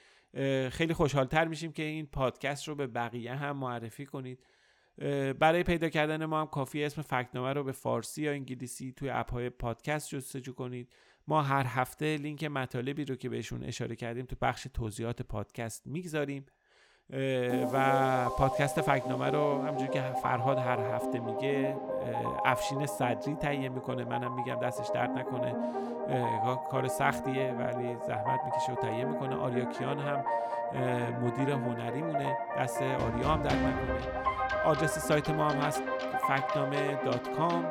[0.71, 4.45] خیلی خوشحالتر میشیم که این پادکست رو به بقیه هم معرفی کنید.
[5.39, 9.33] برای پیدا کردن ما هم کافی اسم فکنامه رو به فارسی یا انگلیسی توی اپ
[9.33, 10.93] های پادکست جستجو کنید.
[11.29, 16.47] ما هر هفته لینک مطالبی رو که بهشون اشاره کردیم تو بخش توضیحات پادکست می‌گذاریم.
[17.73, 21.77] و پادکست فکنامه رو همجور که فرهاد هر هفته میگه
[22.45, 24.05] افشین صدری تهیه می‌کنه.
[24.05, 25.55] منم میگم دستش درد نکنه.
[26.71, 29.37] کار سختیه ولی زحمت می‌کشه و تهیه می‌کنه.
[29.37, 30.25] آریا کیان هم
[31.23, 34.36] مدیر هنری مونه دست آریا هم درد نکنه.
[34.67, 35.83] آدرس سایت ما هم هست
[36.29, 37.65] فکنامه دات کام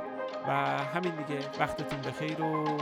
[0.48, 0.52] و
[0.94, 1.40] همین دیگه.
[1.60, 2.78] وقتتون بخیر و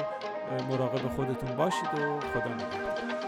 [0.70, 3.23] مراقب خودتون باشید و خدا نگهدار.